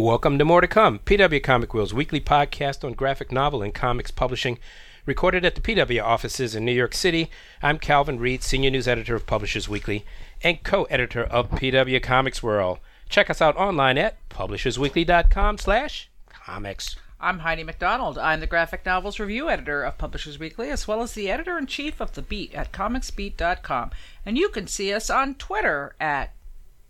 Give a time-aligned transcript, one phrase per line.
[0.00, 4.10] Welcome to More to Come, PW Comic World's weekly podcast on graphic novel and comics
[4.10, 4.58] publishing,
[5.04, 7.30] recorded at the PW offices in New York City.
[7.62, 10.06] I'm Calvin Reid, senior news editor of Publishers Weekly
[10.42, 12.78] and co-editor of PW Comics World.
[13.10, 16.96] Check us out online at publishersweekly.com/comics.
[17.20, 18.16] I'm Heidi MacDonald.
[18.16, 21.66] I'm the graphic novels review editor of Publishers Weekly, as well as the editor in
[21.66, 23.90] chief of The Beat at comicsbeat.com.
[24.24, 26.32] And you can see us on Twitter at,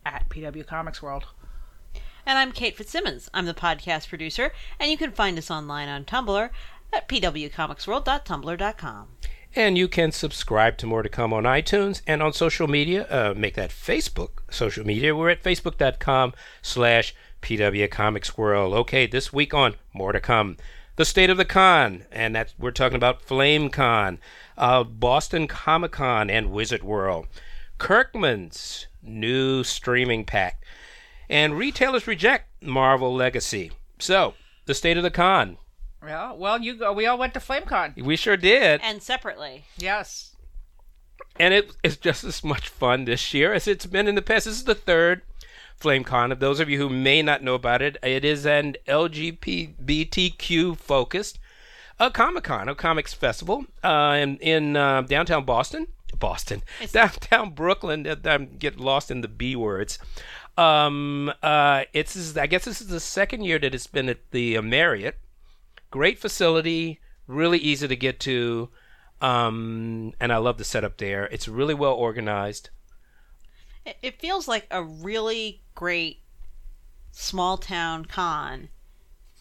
[0.06, 1.24] at PW Comics World.
[2.26, 3.30] And I'm Kate Fitzsimmons.
[3.32, 6.50] I'm the podcast producer, and you can find us online on Tumblr
[6.92, 9.08] at pwcomicsworld.tumblr.com.
[9.56, 13.04] And you can subscribe to More to Come on iTunes and on social media.
[13.10, 15.16] Uh, make that Facebook social media.
[15.16, 18.74] We're at facebook.com slash PW Comics World.
[18.74, 20.56] Okay, this week on More to Come,
[20.96, 24.18] the state of the con, and that's we're talking about Flame Con,
[24.58, 27.26] uh, Boston Comic Con, and Wizard World,
[27.78, 30.62] Kirkman's new streaming pack,
[31.30, 33.70] and retailers reject Marvel Legacy.
[33.98, 34.34] So,
[34.66, 35.56] the state of the con.
[36.06, 36.92] Yeah, well, you go.
[36.92, 38.02] We all went to FlameCon.
[38.02, 38.80] We sure did.
[38.82, 39.64] And separately.
[39.78, 40.34] Yes.
[41.38, 44.46] And it's just as much fun this year as it's been in the past.
[44.46, 45.22] This is the third
[45.80, 46.32] FlameCon.
[46.32, 51.38] Of those of you who may not know about it, it is an LGBTQ focused
[51.98, 55.86] a Comic Con, a comics festival uh, in, in uh, downtown Boston.
[56.18, 58.06] Boston, It's- downtown Brooklyn.
[58.24, 59.98] I'm get lost in the B words.
[60.60, 64.58] Um, uh, it's I guess this is the second year that it's been at the
[64.58, 65.18] uh, Marriott.
[65.90, 68.68] Great facility, really easy to get to,
[69.22, 71.24] um, and I love the setup there.
[71.28, 72.68] It's really well organized.
[74.02, 76.20] It, feels like a really great
[77.10, 78.68] small town con.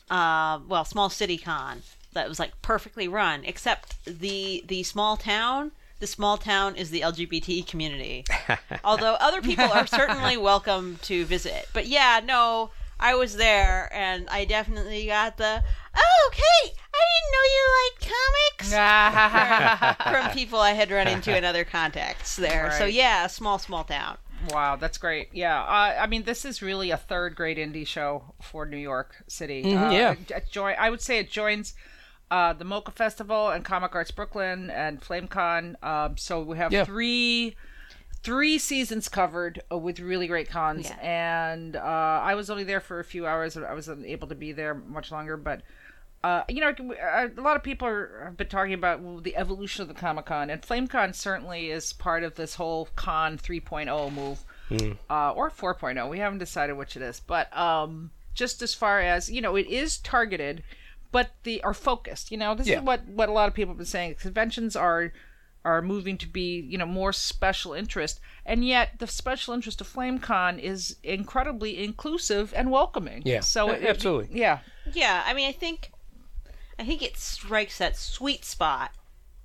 [0.09, 1.81] Uh, well, small city con
[2.13, 5.73] that was like perfectly run, except the the small town.
[5.99, 8.23] The small town is the LGBT community.
[8.85, 11.67] Although other people are certainly welcome to visit.
[11.73, 15.61] But yeah, no, I was there and I definitely got the
[15.95, 18.01] oh, Kate, I didn't know you liked
[18.69, 22.71] comics from people I had run into in other contexts there.
[22.77, 24.17] So yeah, small, small town.
[24.51, 25.29] Wow, that's great.
[25.33, 29.23] Yeah, uh, I mean, this is really a third grade indie show for New York
[29.27, 29.75] City.
[29.75, 30.11] uh, yeah.
[30.13, 31.73] it, it join, I would say it joins
[32.31, 35.81] uh, the MoCCA Festival and Comic Arts Brooklyn and FlameCon.
[35.83, 36.85] Um, so we have Yeah.
[36.85, 37.55] three
[38.21, 40.89] three seasons covered uh, with really great cons.
[40.89, 40.97] Yeah.
[41.01, 43.55] And uh, I was only there for a few hours.
[43.55, 45.61] I wasn't able to be there much longer, but.
[46.21, 49.87] Uh, you know, a lot of people are, have been talking about the evolution of
[49.87, 54.43] the Comic Con, and FlameCon certainly is part of this whole Con 3.0 move
[55.09, 56.09] uh, or 4.0.
[56.09, 59.67] We haven't decided which it is, but um, just as far as you know, it
[59.67, 60.61] is targeted,
[61.11, 62.31] but the are focused.
[62.31, 62.77] You know, this Yeah.
[62.79, 64.15] is what what a lot of people have been saying.
[64.19, 65.11] Conventions are
[65.65, 69.87] are moving to be you know more special interest, and yet the special interest of
[69.91, 73.21] FlameCon is incredibly inclusive and welcoming.
[73.25, 73.41] Yeah.
[73.41, 74.39] so it- absolutely.
[74.39, 74.59] yeah.
[74.93, 75.91] Yeah, I mean, I think,
[76.79, 78.91] I think it strikes that sweet spot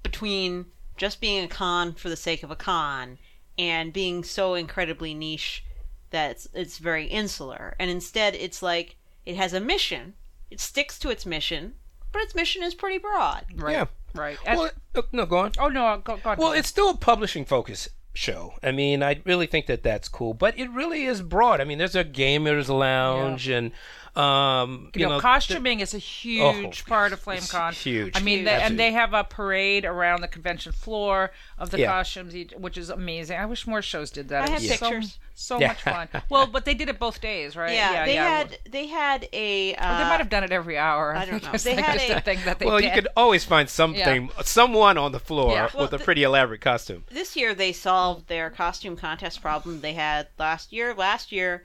[0.03, 3.19] between just being a con for the sake of a con
[3.59, 5.65] and being so incredibly niche
[6.11, 7.75] that it's, it's very insular.
[7.79, 8.97] And instead, it's like
[9.27, 10.15] it has a mission.
[10.54, 11.75] It sticks to its mission,
[12.12, 13.44] but its mission is pretty broad.
[13.56, 13.72] Right.
[13.72, 13.87] Yeah.
[14.15, 14.38] Right.
[14.47, 15.50] And- Well, uh, no, go on.
[15.59, 16.37] oh no, go, go on.
[16.38, 18.54] Well, it's still a publishing focus show.
[18.62, 21.60] I mean, I really think that that's cool, but it really is broad.
[21.60, 23.72] I mean, there's a gamers lounge and
[24.17, 27.73] um, you, you know, know, costuming is a huge Oh, part of it's FlameCon.
[27.73, 28.17] huge.
[28.17, 28.47] I mean, Huge.
[28.47, 31.87] they, and they have a parade around the convention floor of the Yeah.
[31.91, 33.39] costumes, which is amazing.
[33.39, 34.43] I wish more shows did that.
[34.43, 35.19] I It have was so- pictures.
[35.37, 35.69] So, Yeah.
[35.69, 36.09] much fun.
[36.31, 37.73] Well, but they did it both days, right?
[37.75, 38.29] Yeah, they yeah.
[38.39, 39.75] had they had a.
[39.75, 41.13] Uh, Well, they might have done it every hour.
[41.17, 41.51] I don't know.
[41.59, 42.85] They like had just a- a thing that they well, did.
[42.87, 45.69] you could always find something, someone on the floor Yeah.
[45.75, 47.03] Well, with a the- pretty elaborate costume.
[47.11, 50.95] this year they solved their costume contest problem they had last year.
[50.95, 51.65] Last year,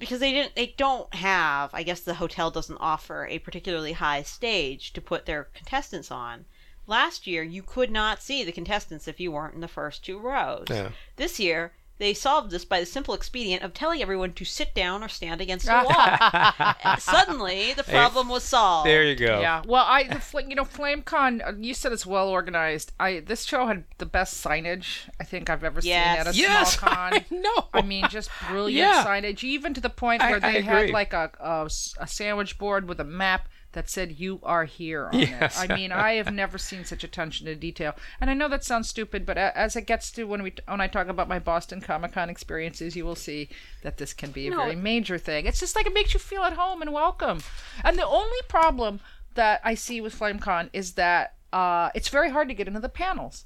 [0.00, 1.70] because they didn't, they don't have.
[1.72, 6.46] I guess the hotel doesn't offer a particularly high stage to put their contestants on.
[6.86, 10.18] Last year, you could not see the contestants if you weren't in the first two
[10.18, 10.66] rows.
[10.68, 10.90] Yeah.
[11.14, 15.04] This year, they solved this by the simple expedient of telling everyone to sit down
[15.04, 15.84] or stand against a
[16.84, 16.96] wall.
[16.98, 18.88] Suddenly, the problem was solved.
[18.88, 19.40] There you go.
[19.40, 21.46] Yeah, well, I the, fl- you know FlameCon.
[21.46, 22.92] uh, You said it's well organized.
[22.98, 26.16] I this show had the best signage I think I've ever Yes.
[26.16, 27.12] seen at a Yes, small con.
[27.14, 27.68] I know.
[27.72, 29.04] I mean, just brilliant Yeah.
[29.04, 30.92] signage, even to the point where I they had agree.
[30.92, 31.68] like a
[32.06, 35.62] sandwich board with a map that said "You are here" on Yes.
[35.62, 35.70] it.
[35.70, 37.94] I mean, I have never seen such attention to detail.
[38.20, 40.86] And I know that sounds stupid, but as it gets to when we when I
[40.88, 43.48] talk about my Boston Comic Con experiences, you will see
[43.82, 45.46] that this can be a No, very major thing.
[45.46, 47.40] It's just like it makes you feel at home and welcome.
[47.84, 49.00] And the only problem
[49.34, 52.88] that I see with FlameCon is that uh, it's very hard to get into the
[52.88, 53.44] panels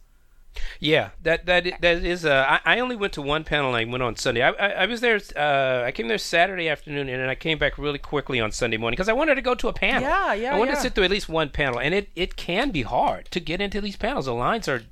[0.80, 2.24] Yeah, that that that is.
[2.24, 3.74] Uh, I, I only went to one panel.
[3.74, 4.42] and I went on Sunday.
[4.42, 5.20] I, I, I was there.
[5.36, 8.76] Uh, I came there Saturday afternoon, and then I came back really quickly on Sunday
[8.76, 10.02] morning because I wanted to go to a panel.
[10.02, 10.76] Yeah, yeah, I wanted yeah.
[10.76, 13.60] to sit through at least one panel, and it it can be hard to get
[13.60, 14.26] into these panels.
[14.26, 14.82] The lines are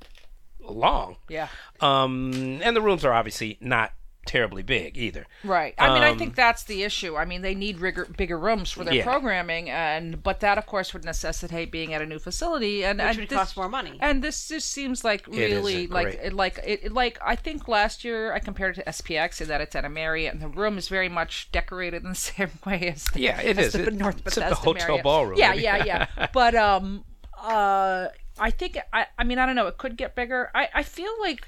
[0.59, 1.17] long.
[1.29, 1.47] Yeah.
[1.81, 3.91] Um, and the rooms are obviously not
[4.25, 5.25] terribly big either.
[5.43, 5.73] Right.
[5.77, 7.15] I mean, I Um, think that's the issue.
[7.17, 9.03] I mean, they need rigor, bigger rooms for their Yeah.
[9.03, 13.07] programming, and but that, of course, would necessitate being at a new facility, and Which
[13.09, 13.97] and would this- cost more money.
[13.99, 18.03] And this just seems like really like it, like it, it- like I think last
[18.03, 20.77] year I compared it to SPX in that it's at a Marriott, and the room
[20.77, 23.73] is very much decorated in the same way as the, Yeah, it as is.
[23.73, 25.03] the It- North except the Bethesda hotel Marriott.
[25.03, 26.27] ballroom, Yeah, yeah, yeah.
[26.33, 27.03] But um,
[27.37, 28.07] uh,
[28.39, 29.67] I think I I mean I don't know.
[29.67, 30.49] It could get bigger.
[30.55, 31.47] I I feel like.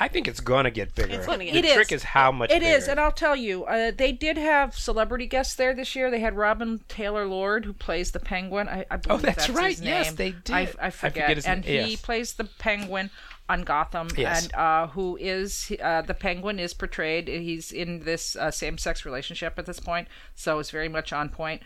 [0.00, 1.12] I think it's gonna get bigger.
[1.14, 2.00] It's gonna get the It trick is.
[2.00, 2.90] is how much It is, bigger.
[2.92, 6.10] and I'll tell you, uh, they did have celebrity guests there this year.
[6.10, 8.68] They had Robin Taylor Lord, who plays the Penguin.
[8.68, 9.70] I, I believe Oh, that's right.
[9.76, 10.54] His Yes, they did.
[10.54, 11.84] I, I I forget forget, his and name.
[11.86, 12.00] he Yes.
[12.00, 13.10] plays the Penguin
[13.48, 14.44] on Gotham, Yes.
[14.44, 17.26] and uh, who is uh, the Penguin is portrayed.
[17.28, 21.62] He's in this uh, same-sex relationship at this point, so it's very much on point.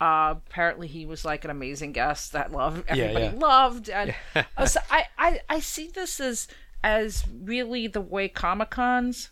[0.00, 3.32] Uh, apparently, he was like an amazing guest that love everybody yeah.
[3.36, 4.14] loved, and
[4.56, 6.48] uh, so I, I I see this as
[6.82, 9.30] as really the way Comic Cons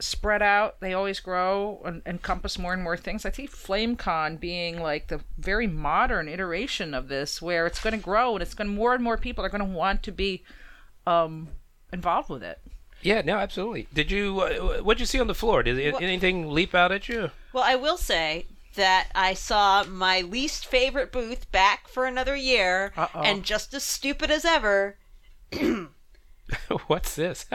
[0.00, 0.80] spread out.
[0.80, 3.24] They always grow and encompass more and more things.
[3.24, 8.02] I see FlameCon being like the very modern iteration of this, where it's going to
[8.04, 10.42] grow and it's going to more and more people are going to want to be
[11.06, 11.48] um,
[11.92, 12.58] involved with it.
[13.02, 13.88] Yeah, no, absolutely.
[13.92, 14.40] Did you?
[14.40, 15.62] Uh, what'd you see on the floor?
[15.62, 17.30] Did Well- anything leap out at you?
[17.52, 22.92] Well, I will say that I saw my least favorite booth back for another year,
[22.96, 23.20] Uh-oh.
[23.20, 24.96] and just as stupid as ever,
[26.86, 27.46] What's this?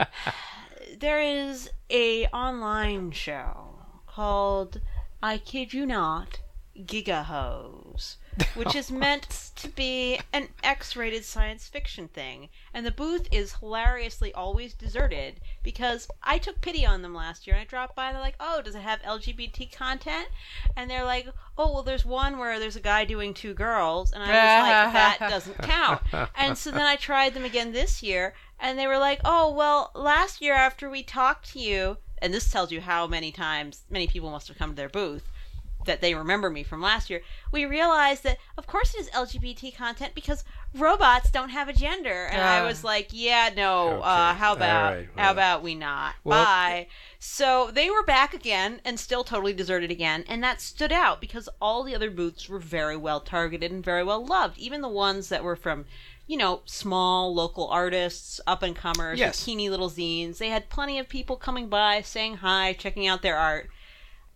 [0.99, 4.81] there is a online show called
[5.21, 6.39] I kid you not
[6.77, 8.17] Gigahose
[8.55, 12.49] which is meant to be an X-rated science fiction thing.
[12.73, 17.55] And the booth is hilariously always deserted because I took pity on them last year.
[17.55, 20.27] And I dropped by and they're like oh does it have LGBT content?
[20.75, 21.27] And they're like
[21.57, 24.11] oh well there's one where there's a guy doing two girls.
[24.11, 26.01] And I was like that doesn't count.
[26.35, 29.91] And so then I tried them again this year and they were like, "Oh, well,
[29.95, 34.07] last year after we talked to you, and this tells you how many times many
[34.07, 35.23] people must have come to their booth
[35.85, 37.21] that they remember me from last year.
[37.49, 40.43] We realized that of course it is LGBT content because
[40.73, 42.65] robots don't have a gender." And I Ah.
[42.65, 43.93] was like, "Yeah, no.
[43.99, 44.01] Okay.
[44.03, 46.15] Uh, how about right, how about we not?
[46.25, 46.87] Well- Bye."
[47.19, 51.47] So they were back again and still totally deserted again, and that stood out because
[51.61, 54.57] all the other booths were very well targeted and very well loved.
[54.57, 55.85] Even the ones that were from,
[56.27, 59.45] you know, small local artists, up and comers, Yes.
[59.45, 60.37] teeny little zines.
[60.39, 63.69] They had plenty of people coming by, saying hi, checking out their art.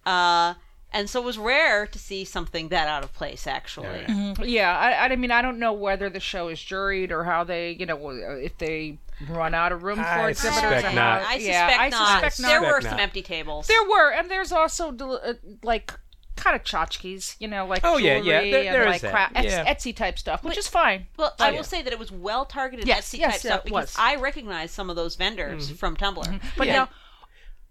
[0.05, 0.55] Uh,
[0.93, 4.03] and so it was rare to see something that out of place, actually.
[4.07, 4.33] Yeah.
[4.43, 7.71] Yeah, I, I mean, I don't know whether the show is juried or how they,
[7.71, 8.97] you know, if they
[9.29, 10.61] run out of room for I exhibitors.
[10.63, 11.21] suspect or how- not.
[11.21, 12.23] I suspect yeah, not.
[12.23, 12.67] I suspect There not.
[12.67, 13.67] were Suspect some empty tables.
[13.67, 15.33] There were, and there's also del- uh,
[15.63, 15.93] like
[16.41, 19.01] kind of tchotchkes, you know, like Oh, yeah, jewelry yeah, there- and there is like
[19.01, 19.73] that, cra- Etsy, yeah.
[19.73, 21.07] Etsy type stuff, which is fine.
[21.17, 21.57] Well, Oh, I yeah.
[21.57, 23.95] will say that it was well targeted Yes, Etsy yes, type yeah, stuff because was.
[23.99, 26.41] I recognized some of those vendors from Tumblr.
[26.57, 26.73] But Yeah.
[26.73, 26.89] now,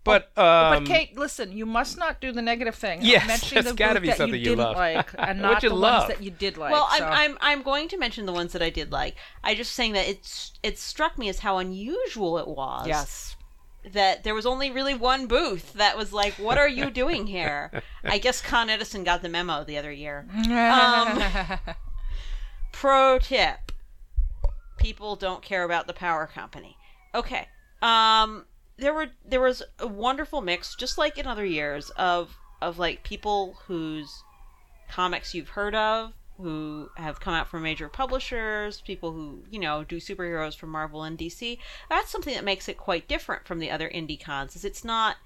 [0.02, 3.00] But um, but Kate, listen, you must not do the negative thing.
[3.02, 4.76] Yes, mentioning that's the gotta be that something you you didn't love.
[4.76, 6.08] like, and not the love.
[6.08, 6.72] ones that you did like.
[6.72, 7.04] Well, so.
[7.04, 9.16] I'm, I'm I'm going to mention the ones that I did like.
[9.44, 12.86] I just saying that it's it struck me as how unusual it was.
[12.86, 13.36] yes.
[13.84, 17.82] That there was only really one booth that was like, "What are you doing here?"
[18.04, 20.26] I guess Con Edison got the memo the other year.
[20.50, 21.22] Um,
[22.72, 23.72] pro tip:
[24.76, 26.76] People don't care about the power company.
[27.14, 27.48] Okay.
[27.80, 28.44] Um,
[28.76, 33.02] there were there was a wonderful mix, just like in other years, of of like
[33.02, 34.22] people whose
[34.90, 39.84] comics you've heard of, who have come out from major publishers, people who you know
[39.84, 41.58] do superheroes from Marvel and DC.
[41.88, 44.56] That's something that makes it quite different from the other indie cons.
[44.56, 45.16] Is it's not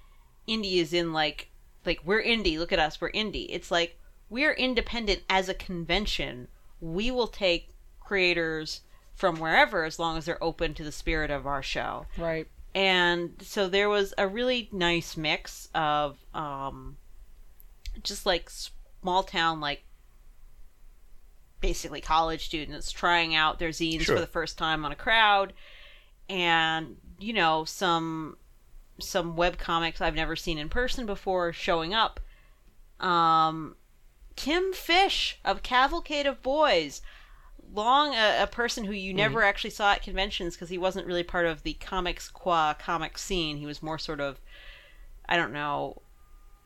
[0.47, 1.49] indie is in like
[1.85, 2.57] like we're indie.
[2.57, 3.47] Look at us, we're indie.
[3.49, 3.97] It's like
[4.29, 6.47] we're independent as a convention.
[6.81, 7.69] We will take
[7.99, 8.81] creators
[9.15, 12.47] from wherever as long as they're open to the spirit of our show right.
[12.75, 16.97] and so there was a really nice mix of um
[18.03, 19.83] just like small town like
[21.65, 24.15] basically college students trying out their zines Sure.
[24.15, 25.51] for the first time on a crowd
[26.29, 28.37] and you know some
[28.99, 32.19] some web comics I've never seen in person before showing up
[32.99, 33.75] um
[34.35, 37.01] Tim Fish of Cavalcade of Boys
[37.73, 41.23] long a, a person who you never actually saw at conventions because he wasn't really
[41.23, 43.57] part of the comics qua comic scene.
[43.57, 44.39] He was more sort of,
[45.27, 46.01] I don't know.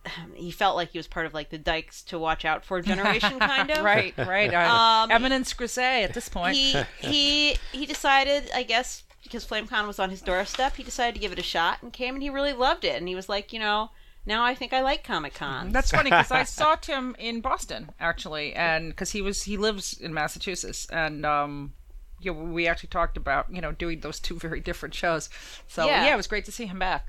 [0.35, 3.37] He felt like he was part of like the Dykes to watch out for generation,
[3.39, 3.83] kind of.
[3.83, 4.53] Right, right.
[4.53, 6.55] Um, Eminence Grisey at this point.
[6.55, 11.19] He he he decided, I guess, because FlameCon was on his doorstep, he decided to
[11.19, 12.95] give it a shot and came and he really loved it.
[12.95, 13.91] And he was like, you know,
[14.25, 15.71] now I think I like Comic Con.
[15.71, 19.99] That's funny because I saw Tim in Boston actually, and because he was he lives
[19.99, 21.73] in Massachusetts, and um,
[22.21, 25.29] you know, we actually talked about you know doing those two very different shows.
[25.67, 26.05] So Yeah.
[26.05, 27.05] yeah, it was great to see him back.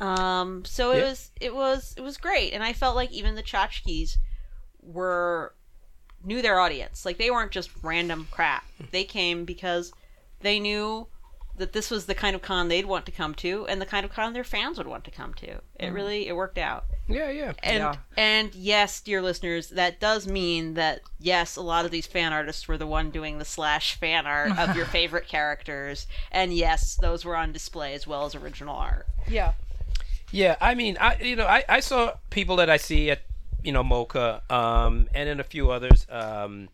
[0.00, 1.04] Um, so it Yeah.
[1.08, 4.16] was it was it was great, and I felt like even the tchotchkes
[4.82, 5.54] were
[6.24, 7.04] knew their audience.
[7.04, 8.64] Like they weren't just random crap.
[8.90, 9.92] They came because
[10.40, 11.08] they knew
[11.56, 14.04] that this was the kind of con they'd want to come to, and the kind
[14.06, 15.60] of con their fans would want to come to.
[15.78, 16.84] It really it worked out.
[17.08, 17.52] Yeah, yeah.
[17.62, 17.96] And Yeah.
[18.16, 22.66] and yes, dear listeners, that does mean that yes, a lot of these fan artists
[22.68, 27.24] were the one doing the slash fan art of your favorite characters, and yes, those
[27.26, 29.06] were on display as well as original art.
[29.28, 29.52] Yeah.
[30.32, 33.22] Yeah, I mean, I you know, I, I saw people that I see at
[33.62, 36.06] you know MoCCA, um, and then a few others.
[36.10, 36.68] Um,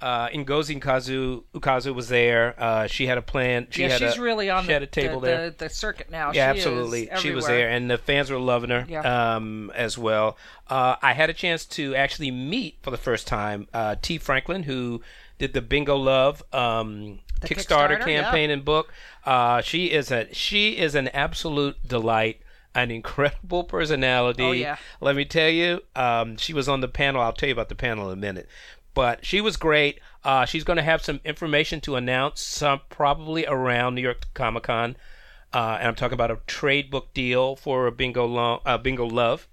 [0.00, 2.54] uh, Ngozi Ukazu Ukazu was there.
[2.58, 3.66] Uh, she had a plan.
[3.70, 5.50] She yeah, had she's a, really on she the, had a table the, there.
[5.50, 6.32] the, the circuit now.
[6.32, 7.08] Yeah, She absolutely.
[7.18, 9.36] She was there, and the fans were loving her Yeah.
[9.36, 10.36] um, as well.
[10.68, 14.64] Uh, I had a chance to actually meet for the first time uh, Tee Franklin,
[14.64, 15.00] who
[15.38, 18.22] did the Bingo Love um, Kickstarter, Kickstarter, yeah.
[18.22, 18.92] campaign and book.
[19.24, 22.40] Uh, she is a she is an absolute delight.
[22.76, 24.42] An incredible personality.
[24.42, 24.76] Oh, yeah.
[25.00, 27.22] Let me tell you, um, she was on the panel.
[27.22, 28.48] I'll tell you about the panel in a minute.
[28.92, 29.98] But she was great.
[30.24, 34.64] Uh, she's going to have some information to announce, some probably around New York Comic
[34.64, 34.96] Con,
[35.52, 39.48] uh, and I'm talking about a trade book deal for Bingo Lo- uh, Bingo Love.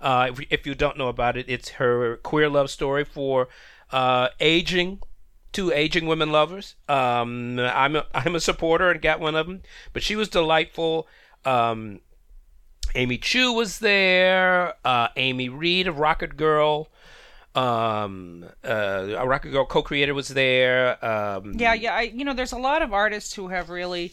[0.00, 3.48] Uh, if, if you don't know about it, it's her queer love story for
[3.92, 5.00] uh, aging
[5.52, 6.74] two aging women lovers.
[6.88, 11.08] Um, I'm a, I'm a supporter and got one of them, but she was delightful.
[11.44, 12.00] Um,
[12.96, 14.74] Amy Chu was there.
[14.84, 16.88] Uh, Amy Reed of Rocket Girl.
[17.54, 21.02] Um, uh, a Rocket Girl co-creator was there.
[21.04, 21.94] Um, Yeah, yeah.
[21.94, 24.12] I, you know, there's a lot of artists who have really,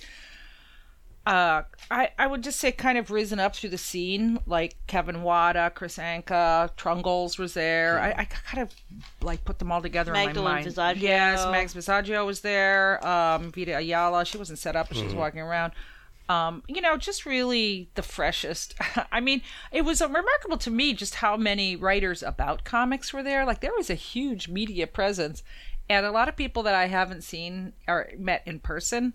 [1.25, 5.23] uh, I, I would just say, kind of risen up through the scene, like Kevin
[5.23, 7.99] Wada, Kris Anka, Trungles was there.
[7.99, 8.73] I, I kind of
[9.21, 10.67] like put them all together in my mind.
[10.67, 11.01] Visaggio.
[11.01, 13.05] Yes, Mags Visaggio was there.
[13.05, 15.73] Um, Vita Ayala, she wasn't set up, but she was walking around.
[16.29, 18.75] Um, you know, just really the freshest.
[19.11, 23.45] I mean, it was remarkable to me just how many writers about comics were there.
[23.45, 25.43] Like there was a huge media presence,
[25.89, 29.13] and a lot of people that I haven't seen or met in person.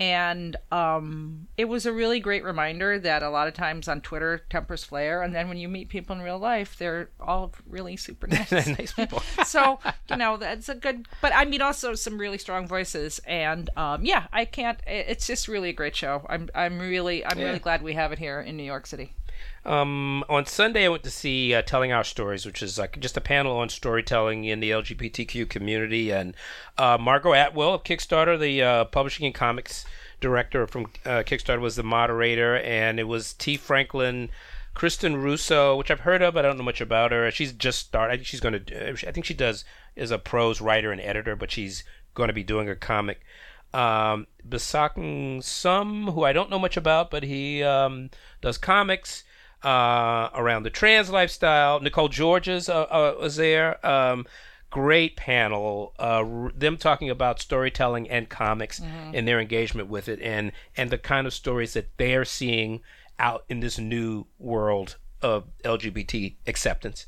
[0.00, 4.42] And um, it was a really great reminder that a lot of times on Twitter
[4.50, 8.26] tempers flare, and then when you meet people in real life, they're all really super
[8.28, 8.50] nice.
[8.50, 9.22] nice people.
[9.44, 9.78] so
[10.10, 14.04] you know that's a good but i mean also some really strong voices and um
[14.04, 17.46] yeah i can't it's just really a great show i'm i'm really i'm Yeah.
[17.46, 19.12] really glad we have it here in new york city
[19.64, 23.16] Um, on Sunday, I went to see uh, Telling Our Stories, which is like just
[23.16, 26.10] a panel on storytelling in the LGBTQ community.
[26.10, 26.34] And
[26.76, 29.86] uh, Margot Atwell of Kickstarter, the uh, publishing and comics
[30.20, 32.56] director from uh, Kickstarter, was the moderator.
[32.58, 34.28] And it was Tee Franklin,
[34.74, 37.30] Kristen Russo, which I've heard of, but I don't know much about her.
[37.30, 38.12] She's just started.
[38.12, 38.90] I think she's going to.
[38.90, 39.64] I think she does
[39.96, 41.84] is a prose writer and editor, but she's
[42.14, 43.20] going to be doing a comic.
[43.72, 48.10] Um, Bishakh Som, who I don't know much about, but he um,
[48.40, 49.24] does comics
[49.64, 51.80] uh, around the trans lifestyle.
[51.80, 53.84] Nicole Georges uh, uh, was there.
[53.86, 54.26] Um,
[54.70, 55.94] great panel.
[55.98, 60.90] Uh, r- them talking about storytelling and comics and their engagement with it, and and
[60.90, 62.80] the kind of stories that they're seeing
[63.18, 67.06] out in this new world of LGBT acceptance.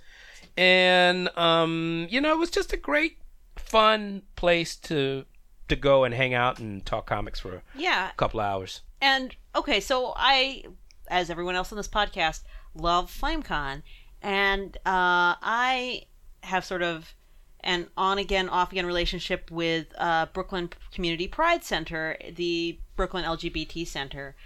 [0.56, 3.18] And um, you know, it was just a great,
[3.56, 5.24] fun place to
[5.68, 8.10] to go and hang out and talk comics for yeah.
[8.10, 8.82] a couple hours.
[9.00, 10.64] And okay, so I,
[11.08, 12.42] as everyone else on this podcast,
[12.74, 13.82] love FlameCon,
[14.22, 16.02] and uh, I
[16.42, 17.14] have sort of
[17.60, 23.86] an on again, off again relationship with uh, Brooklyn Community Pride Center, the Brooklyn LGBT
[23.86, 24.36] Center.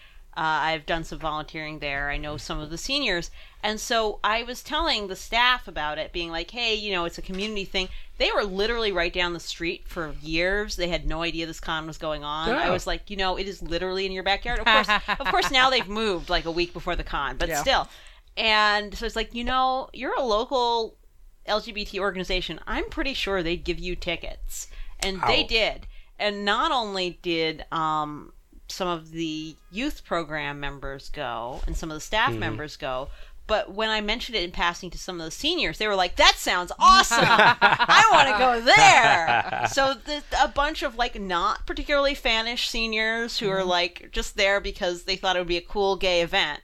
[0.41, 2.09] Uh, I've done some volunteering there.
[2.09, 3.31] I know some of the seniors.
[3.63, 7.19] And so I was telling the staff about it, being like, hey, you know, it's
[7.19, 7.91] a community thing.
[8.17, 10.77] They were literally right down the street for years.
[10.77, 12.49] They had no idea this con was going on.
[12.49, 14.61] I was like, you know, it is literally in your backyard.
[14.61, 17.61] Of course, of course, now they've moved like a week before the con, but Yeah.
[17.61, 17.89] still.
[18.35, 20.97] And so it's like, you know, you're a local
[21.47, 22.61] LGBT organization.
[22.67, 24.69] I'm pretty sure they'd give you tickets,
[25.01, 25.87] and they did.
[26.19, 28.33] And not only did um,
[28.71, 32.41] some of the youth program members go, and some of the staff mm-hmm.
[32.41, 33.09] members go.
[33.47, 36.17] But when I mentioned it in passing to some of the seniors, they were like,
[36.17, 37.19] "That sounds awesome!
[37.27, 43.39] I want to go there." So the, a bunch of like not particularly fanish seniors
[43.39, 43.69] who are mm-hmm.
[43.69, 46.61] like just there because they thought it would be a cool gay event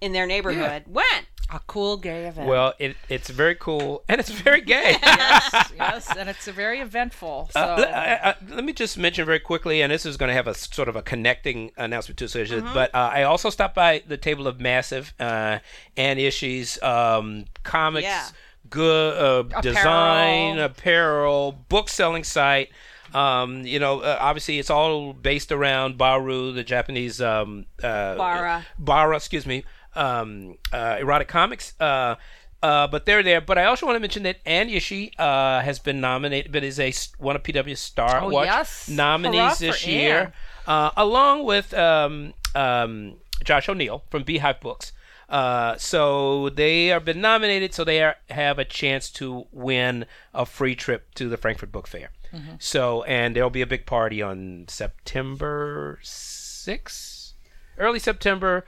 [0.00, 1.26] in their neighborhood went.
[1.52, 2.48] A cool gay event.
[2.48, 4.96] Well, it, it's very cool and it's very gay.
[5.02, 7.50] yes, yes, and it's a very eventful.
[7.52, 10.28] So Uh, le- I- I- let me just mention very quickly, and this is going
[10.28, 12.30] to have a sort of a connecting announcement to it.
[12.32, 12.72] Mm-hmm.
[12.72, 15.58] But uh, I also stopped by the table of Massive uh,
[15.96, 18.28] and Ishii's um, comics, Yeah.
[18.68, 19.16] good
[19.56, 22.70] uh, design, apparel, book selling site.
[23.12, 28.64] Um, you know, uh, obviously, it's all based around Baru, the Japanese um, uh, Bara.
[28.78, 29.64] Bara, excuse me,
[29.94, 31.74] um, uh, erotic comics.
[31.80, 32.16] Uh,
[32.62, 33.40] uh, but they're there.
[33.40, 36.78] But I also want to mention that Anne Ishii uh, has been nominated, but is
[36.78, 38.88] a one of PW's Star Oh, Watch yes.
[38.88, 40.32] nominees this year,
[40.66, 44.92] uh, along with um, um, Josh O'Neill from Beehive Books.
[45.28, 50.04] Uh, so they have been nominated, so they are, have a chance to win
[50.34, 52.10] a free trip to the Frankfurt Book Fair.
[52.34, 52.54] Mm-hmm.
[52.58, 57.32] So, and there'll be a big party on September 6th,
[57.78, 58.64] early September.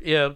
[0.00, 0.32] Yeah,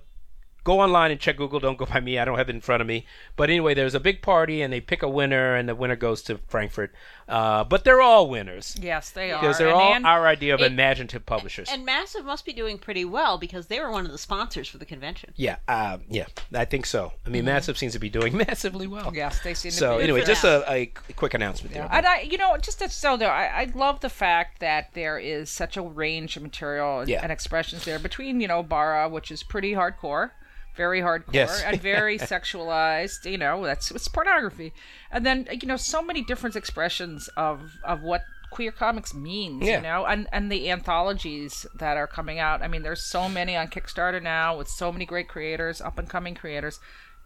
[0.66, 1.60] go online and check Google.
[1.60, 2.18] Don't go by me.
[2.18, 3.06] I don't have it in front of me.
[3.36, 6.22] But anyway, there's a big party, and they pick a winner, and the winner goes
[6.22, 6.92] to Frankfurt.
[7.28, 9.40] Uh, but they're all winners yes, they are.
[9.40, 11.68] because they're And all Ann- our idea of it- imaginative publishers.
[11.68, 14.78] And Massive must be doing pretty well because they were one of the sponsors for
[14.78, 15.32] the convention.
[15.36, 17.12] yeah, uh, yeah, I think so.
[17.24, 19.06] I mean, Massive seems to be doing massively well.
[19.06, 19.16] Mm-hmm.
[19.16, 21.88] Yes, they seem to So anyway, just a, a quick announcement there.
[21.90, 25.18] And I, you know, just to so though, I, I love the fact that there
[25.18, 27.20] is such a range of material and, Yeah.
[27.22, 30.30] and expressions there between, you know, Bara, which is pretty hardcore,
[30.76, 31.62] very hardcore, Yes.
[31.62, 33.30] and very sexualized.
[33.30, 34.72] You know, that's it's pornography,
[35.10, 39.64] and then you know, so many different expressions of of what queer comics means.
[39.64, 39.76] Yeah.
[39.76, 42.62] You know, and and the anthologies that are coming out.
[42.62, 46.08] I mean, there's so many on Kickstarter now with so many great creators, up and
[46.08, 46.78] coming creators.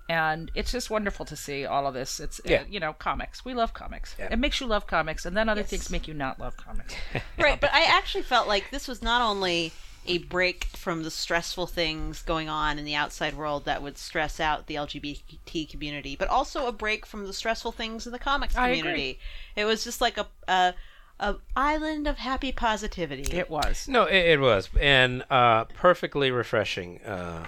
[0.09, 2.19] And it's just wonderful to see all of this.
[2.19, 2.62] It's Yeah.
[2.62, 3.45] uh, you know comics.
[3.45, 4.16] We love comics.
[4.19, 4.33] Yeah.
[4.33, 6.95] It makes you love comics, and then other things make you not love comics.
[7.38, 9.73] Right, but I actually felt like this was not only
[10.07, 14.40] a break from the stressful things going on in the outside world that would stress
[14.40, 18.54] out the LGBT community, but also a break from the stressful things in the comics
[18.54, 19.19] community.
[19.57, 20.75] It was just like a, a
[21.21, 23.37] a island of happy positivity.
[23.37, 23.87] It was.
[23.87, 27.46] no, it, it was, and uh, perfectly refreshing uh,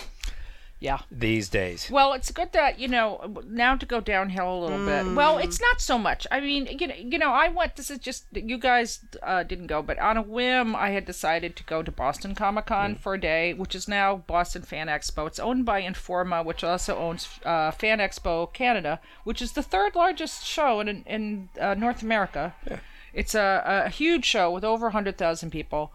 [0.82, 0.98] Yeah.
[1.10, 1.88] these days.
[1.90, 5.14] Well, it's good that you know now to go downhill a little bit.
[5.14, 6.26] Well, it's not so much.
[6.30, 7.76] I mean, you know, you know, I went.
[7.76, 11.54] This is just you guys uh, didn't go, but on a whim, I had decided
[11.56, 15.26] to go to Boston Comic Con for a day, which is now Boston Fan Expo.
[15.26, 19.94] It's owned by Informa, which also owns uh, Fan Expo Canada, which is the third
[19.94, 22.54] largest show in in uh, North America.
[22.68, 22.80] Yeah.
[23.14, 25.92] It's a, a huge show with over 100,000 people.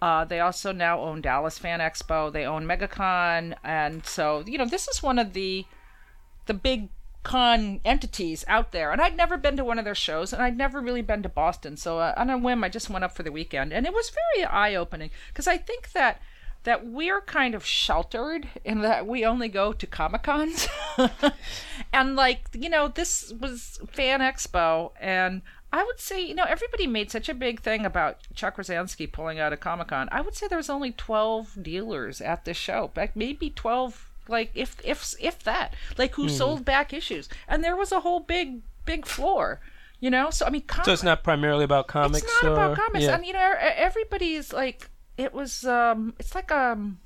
[0.00, 2.32] Uh, they also now own Dallas Fan Expo.
[2.32, 5.66] They own MegaCon, and so you know this is one of the
[6.46, 6.88] the big
[7.24, 8.92] con entities out there.
[8.92, 11.28] And I'd never been to one of their shows, and I'd never really been to
[11.28, 11.76] Boston.
[11.76, 14.12] So uh, on a whim, I just went up for the weekend, and it was
[14.34, 16.20] very eye opening because I think that
[16.64, 20.68] that we're kind of sheltered in that we only go to comic cons
[21.92, 25.40] and like you know this was fan expo and
[25.72, 29.38] i would say you know everybody made such a big thing about chuck Rozanski pulling
[29.38, 33.14] out of comic-con i would say there was only 12 dealers at this show like
[33.14, 37.92] maybe 12 like if if if that like who sold back issues and there was
[37.92, 39.60] a whole big big floor
[40.00, 42.24] you know so i mean com- So it's not primarily about comics.
[42.24, 43.14] it's not or, about comics Yeah.
[43.16, 47.00] and you know everybody's like it was um it's like um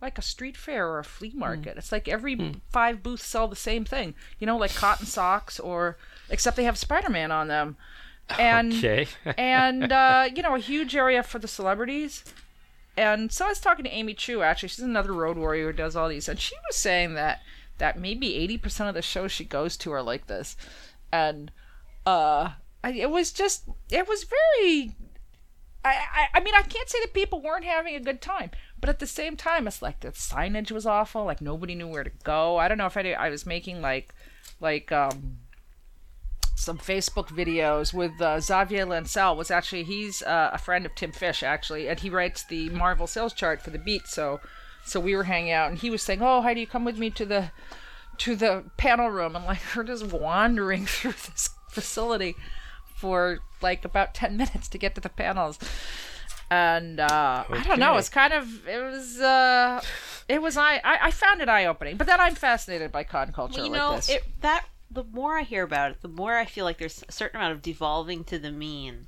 [0.00, 1.40] like a street fair or a flea Hmm.
[1.40, 1.76] market.
[1.76, 4.14] It's like every five booths sell the same thing.
[4.38, 5.96] You know, like cotton socks or
[6.30, 7.76] except they have Spider-Man on them.
[8.38, 9.06] And okay.
[9.38, 12.24] and uh, you know, a huge area for the celebrities.
[12.96, 14.70] And so I was talking to Amy Chu actually.
[14.70, 17.40] She's another road warrior who does all these and she was saying that
[17.78, 20.56] that maybe 80% of the shows she goes to are like this.
[21.12, 21.52] And
[22.04, 22.50] uh
[22.82, 24.96] I, it was just it was very
[25.84, 28.90] I, I I mean I can't say that people weren't having a good time, but
[28.90, 32.10] at the same time it's like the signage was awful, like nobody knew where to
[32.24, 32.56] go.
[32.56, 34.12] I don't know if I, I was making like
[34.60, 35.38] like um
[36.58, 41.12] some Facebook videos with uh, Xavier Lancel was actually he's uh, a friend of Tim
[41.12, 44.06] Fish actually, and he writes the Marvel sales chart for the Beat.
[44.06, 44.40] So
[44.84, 47.24] so we were hanging out, and he was saying, "Oh, Heidi, come with me to
[47.24, 47.50] the
[48.18, 52.34] to the panel room," and like we're just wandering through this facility
[52.96, 55.58] for like about 10 minutes to get to the panels
[56.50, 57.98] and uh i don't know Okay.
[57.98, 59.80] it's kind of it was uh
[60.28, 63.58] it was i i, I found it eye-opening but then i'm fascinated by con culture
[63.58, 66.36] Well, you like know, this it that the more I hear about it, the more
[66.36, 69.06] I feel like there's a certain amount of devolving to the mean,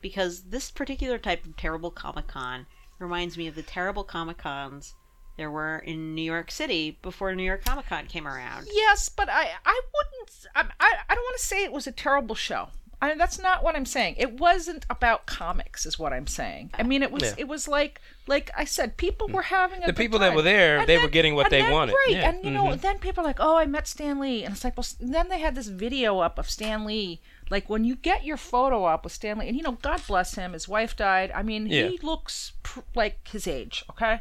[0.00, 2.66] because this particular type of terrible Comic Con
[2.98, 4.94] reminds me of the terrible Comic Cons
[5.38, 8.68] there were in New York City before New York Comic Con came around.
[8.72, 11.92] yes but i i wouldn't i i, I don't want to say it was a
[11.92, 12.68] terrible show
[13.02, 14.14] I, that's not what I'm saying.
[14.16, 16.70] It wasn't about comics, is what I'm saying.
[16.74, 17.34] I mean, it was Yeah.
[17.36, 20.78] it was like like I said, people were having a The people that were there,
[20.78, 21.94] And they were getting what they then, wanted.
[22.06, 22.28] Right, Yeah.
[22.30, 22.80] and you know, Mhm.
[22.80, 25.40] then people are like, "Oh, I met Stan Lee," and it's like, well, then they
[25.40, 27.20] had this video up of Stan Lee.
[27.50, 30.36] Like when you get your photo up with Stan Lee, and you know, God bless
[30.36, 31.32] him, his wife died.
[31.34, 31.88] I mean, Yeah.
[31.88, 33.84] he looks pr- like his age.
[33.90, 34.20] Okay.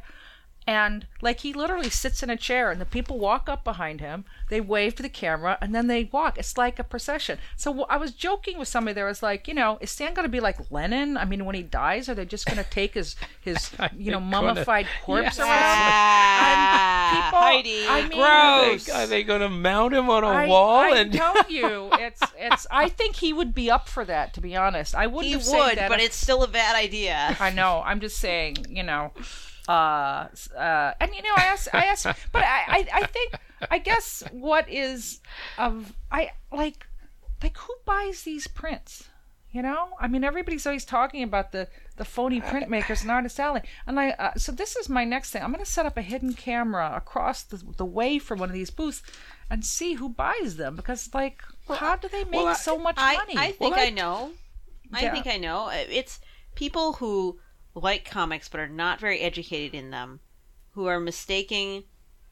[0.68, 4.26] And like he literally sits in a chair, and the people walk up behind him.
[4.50, 6.38] They wave to the camera, and then they walk.
[6.38, 7.40] It's like a procession.
[7.56, 8.94] So I was joking with somebody.
[8.94, 11.18] There was like, you know, is Stan going to be like Lenin?
[11.18, 14.20] I mean, when he dies, are they just going to take his his you know
[14.20, 15.40] think gonna- mummified corpse Yes.
[15.40, 15.50] around?
[15.52, 18.86] Ah, people- Heidi, I mean- Are gross.
[18.86, 21.90] they, are they going to mount him on a I, wall I and tell you,
[21.94, 22.68] it's it's.
[22.70, 24.34] I think he would be up for that.
[24.36, 26.48] To be honest, I wouldn't he have said would, that but if- it's still a
[26.48, 27.36] bad idea.
[27.40, 27.82] I know.
[27.84, 29.12] I'm just saying, you know,
[29.72, 33.34] uh, uh, and you know, I asked, I asked, but I, I, I think,
[33.70, 35.20] I guess, what is
[35.58, 36.86] of, I like,
[37.42, 39.08] like who buys these prints?
[39.52, 43.62] You know, I mean, everybody's always talking about the the phony printmakers and Artist Alley,
[43.86, 44.12] and I.
[44.12, 45.44] Uh, so this is my next thing.
[45.44, 48.54] I'm going to set up a hidden camera across the the way from one of
[48.54, 49.04] these booths,
[49.50, 52.96] and see who buys them because, like, how do they make well, I- so much
[52.98, 53.34] I, money?
[53.36, 54.32] I think Well, I- I know.
[54.94, 55.70] I think I know.
[55.70, 56.22] It's
[56.56, 57.38] people who
[57.74, 60.20] like comics but are not very educated in them,
[60.72, 61.84] who are mistaking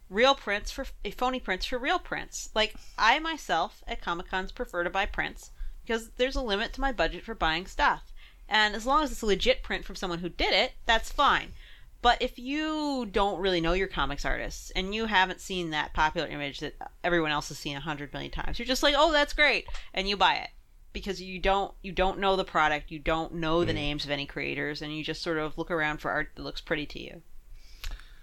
[0.10, 2.50] real prints for uh, phony prints for real prints.
[2.54, 6.82] Like I myself at Comic Cons prefer to buy prints because there's a limit to
[6.82, 8.12] my budget for buying stuff,
[8.48, 11.54] and as long as it's a legit print from someone who did it, that's fine.
[12.02, 16.28] But if you don't really know your comics artists and you haven't seen that popular
[16.28, 19.34] image that everyone else has seen a hundred million times, you're just like, "Oh, that's
[19.34, 20.50] great," and you buy it
[20.94, 24.26] because you don't you don't know the product, you don't know the names of any
[24.26, 27.22] creators, and you just sort of look around for art that looks pretty to you.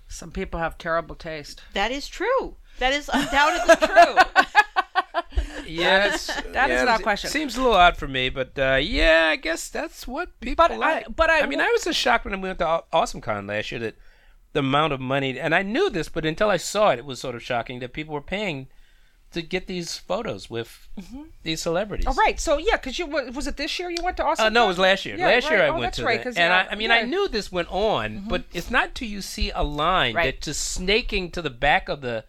[0.09, 1.63] Some people have terrible taste.
[1.75, 2.57] That is true.
[2.79, 4.17] That is undoubtedly true.
[5.67, 7.31] yes, that is yeah, not it question.
[7.31, 10.73] Seems a little odd for me, but uh, yeah, I guess that's what people But
[10.73, 11.17] I- like.
[11.17, 13.47] but I mean, w- I was just shocked when we went to Aw- Awesome Con
[13.47, 13.97] last year that
[14.53, 17.21] the amount of money, and I knew this, but until I saw it, it was
[17.21, 18.69] sort of shocking that people were paying
[19.33, 21.23] to get these photos with mm-hmm.
[21.43, 22.07] these celebrities.
[22.09, 22.39] Oh, right.
[22.41, 24.47] So yeah, because you was it this year you went to Austin?
[24.47, 25.17] Uh, no, it was last year.
[25.17, 25.63] Yeah, last year.
[25.63, 26.39] I Oh, went that's to right, that.
[26.39, 26.97] and I, uh, I mean, yeah.
[26.97, 28.29] I knew this went on, mm-hmm.
[28.29, 30.35] but it's not till you see a line Right.
[30.37, 32.25] that just snaking to the back of the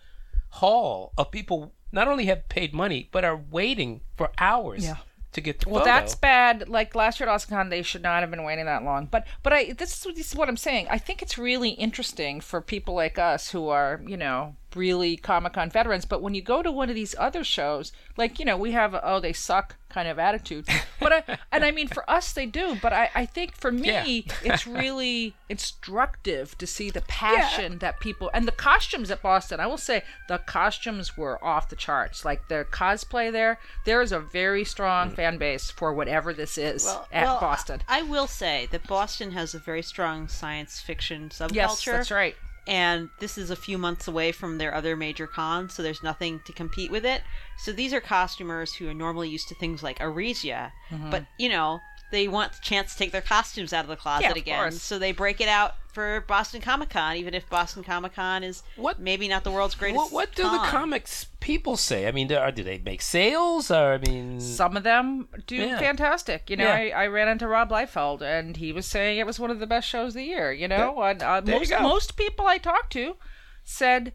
[0.49, 4.97] hall of people not only have paid money but are waiting for hours Yeah.
[5.31, 5.91] to get the Well, photo.
[5.93, 6.67] that's bad.
[6.67, 9.05] Like last year at Awesome Con, they should not have been waiting that long.
[9.05, 10.87] But but I this is, this is what I'm saying.
[10.89, 15.53] I think it's really interesting for people like us who are you know really Comic
[15.53, 16.05] Con veterans.
[16.05, 18.93] But when you go to one of these other shows, like you know we have
[18.93, 20.67] a, oh they suck kind of attitude.
[20.99, 22.77] But I, and I mean for us they do.
[22.81, 24.33] But I I think for me Yeah.
[24.43, 29.59] it's really instructive to see the passion that people and the costumes at Boston.
[29.59, 32.25] I will say the costumes were off the charts.
[32.25, 35.15] Like the cosplay there, there is a very strong mm.
[35.15, 37.81] fan base for whatever this is at well, Boston.
[37.87, 41.55] I will say that Boston has a very strong science fiction subculture.
[41.55, 42.35] yes, that's right.
[42.67, 46.41] And this is a few months away from their other major cons, so there's nothing
[46.45, 47.21] to compete with it.
[47.57, 51.09] So these are costumers who are normally used to things like Arisia, Mm-hmm.
[51.09, 51.79] but you know
[52.11, 54.59] they want the chance to take their costumes out of the closet Yeah, of again,
[54.59, 54.81] course.
[54.81, 58.61] so they break it out for Boston Comic Con, even if Boston Comic Con is
[58.75, 59.97] What- maybe not the world's greatest.
[59.97, 62.07] What, what do the comics people say?
[62.07, 63.71] I mean, do, do they make sales?
[63.71, 65.79] Or I mean, Some of them do Yeah.
[65.79, 66.51] fantastic.
[66.51, 66.95] You know, Yeah.
[66.95, 69.65] I, I ran into Rob Liefeld, and he was saying it was one of the
[69.65, 70.51] best shows of the year.
[70.51, 73.15] You know, and uh, there you most most people I talked to
[73.63, 74.13] said,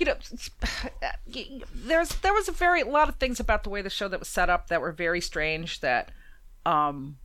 [0.00, 0.16] you know,
[1.74, 4.18] there's there was a very a lot of things about the way the show that
[4.18, 5.80] was set up that were very strange.
[5.80, 6.10] That,
[6.64, 7.18] um,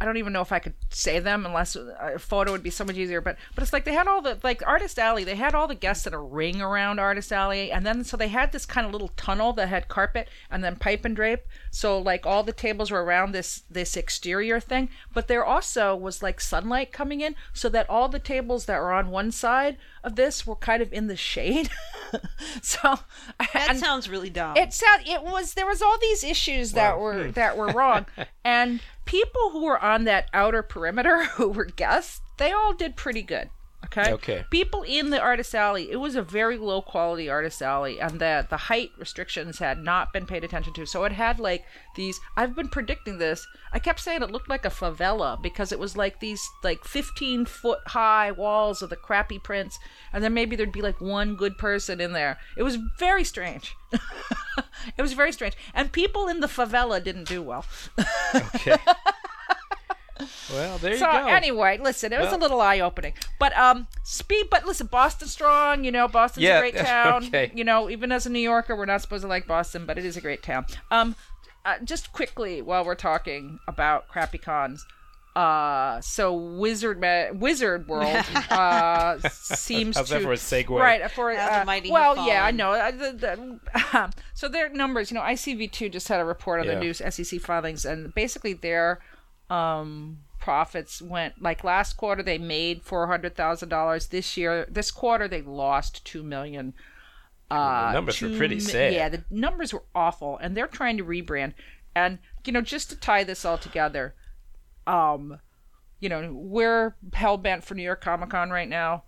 [0.00, 2.84] I don't even know if I could say them unless a photo would be so
[2.84, 3.20] much easier.
[3.20, 5.24] But but it's like they had all the like Artist Alley.
[5.24, 8.28] They had all the guests in a ring around Artist Alley, and then so they
[8.28, 11.42] had this kind of little tunnel that had carpet and then pipe and drape.
[11.70, 14.88] So like all the tables were around this this exterior thing.
[15.12, 18.92] But there also was like sunlight coming in, so that all the tables that were
[18.92, 21.70] on one side of this were kind of in the shade.
[22.62, 22.98] so
[23.38, 24.56] That and- sounds really dumb.
[24.56, 27.30] it sound it was there was all these issues that were hmm.
[27.32, 28.06] that were wrong
[28.44, 33.22] and people who were on that outer perimeter who were guests they all did pretty
[33.22, 33.50] good
[33.96, 34.12] okay?
[34.12, 34.44] Okay.
[34.50, 38.46] people in the artist alley it was a very low quality artist alley and the
[38.50, 40.86] the height restrictions had not been paid attention to.
[40.86, 41.64] So it had like
[41.96, 43.46] these i've been predicting this.
[43.72, 47.46] I kept saying it looked like a favela because it was like these like 15
[47.46, 49.78] foot high walls of the crappy prints
[50.12, 52.38] and then maybe there'd be like one good person in there.
[52.56, 53.74] It was very strange.
[54.96, 55.56] It was very strange.
[55.72, 57.64] And people in the favela didn't do well.
[58.34, 58.76] Okay.
[60.52, 61.26] well, there so you go.
[61.26, 65.82] anyway listen it was Well- a little eye-opening but um speed but listen boston's strong
[65.84, 67.50] you know boston's Yeah, a great town okay.
[67.54, 70.04] you know even as a new yorker we're not supposed to like boston but it
[70.04, 71.16] is a great town um
[71.64, 74.84] uh, just quickly while we're talking about crappy cons.
[75.34, 80.78] Uh, so Wizard Ma- Wizard World uh, seems How's to that for a segue?
[80.78, 85.16] right for uh, mighty well yeah I know uh, the, the, so their numbers you
[85.16, 86.74] know ICV2 just had a report on Yeah.
[86.74, 89.00] the new SEC filings and basically their
[89.50, 94.90] um profits went like last quarter they made four hundred thousand dollars this year this
[94.90, 96.74] quarter they lost two million
[97.50, 98.92] uh, numbers were pretty sad.
[98.92, 101.52] Yeah, the numbers were awful, and they're trying to rebrand.
[101.94, 104.14] And you know, just to tie this all together,
[104.86, 105.38] um,
[106.00, 109.04] you know, we're hell bent for New York Comic Con right now.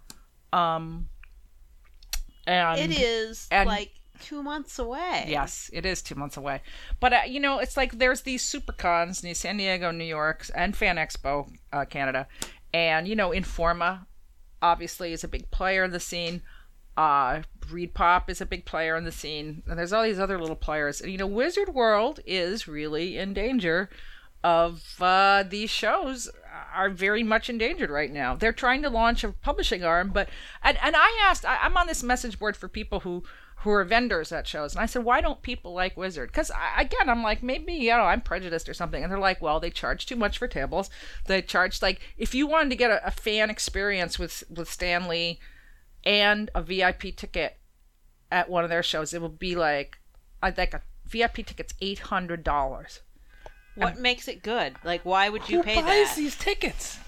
[0.52, 1.08] Um,
[2.46, 5.26] and It is and- like two months away.
[5.28, 6.62] Yes, it is two months away.
[7.00, 10.46] But uh, you know, it's like there's these super cons, New San Diego, New York,
[10.54, 12.26] and Fan Expo, uh, Canada,
[12.72, 14.06] and you know, Informa,
[14.62, 16.42] obviously, is a big player in the scene.
[16.96, 20.56] Uh, ReedPop is a big player in the scene, and there's all these other little
[20.56, 21.00] players.
[21.00, 23.90] And you know, Wizard World is really in danger
[24.42, 26.30] of uh, these shows
[26.74, 28.36] are very much endangered right now.
[28.36, 30.28] They're trying to launch a publishing arm, but
[30.62, 33.24] and, and I asked, I, I'm on this message board for people who
[33.66, 36.28] who are vendors at shows, and I said, why don't people like Wizard?
[36.28, 39.58] Because again, I'm like maybe you know I'm prejudiced or something, and they're like, well,
[39.58, 40.88] they charge too much for tables.
[41.26, 45.08] They charge like if you wanted to get a, a fan experience with with Stan
[45.08, 45.40] Lee
[46.04, 47.58] and a VIP ticket
[48.30, 49.98] at one of their shows, it would be like
[50.40, 53.00] uh, I think a VIP ticket's eight hundred dollars.
[53.74, 54.76] What makes it good?
[54.84, 56.14] Like, why would you Who pay buys that?
[56.16, 57.00] these tickets?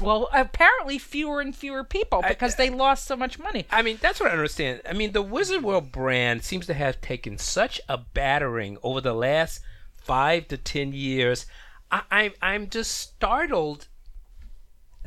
[0.00, 3.66] Well, apparently fewer and fewer people because they lost so much money.
[3.70, 4.82] I mean, that's what I understand.
[4.88, 9.14] I mean, the Wizard World brand seems to have taken such a battering over the
[9.14, 9.60] last
[9.96, 11.46] five to ten years.
[11.90, 13.88] I, I I'm just startled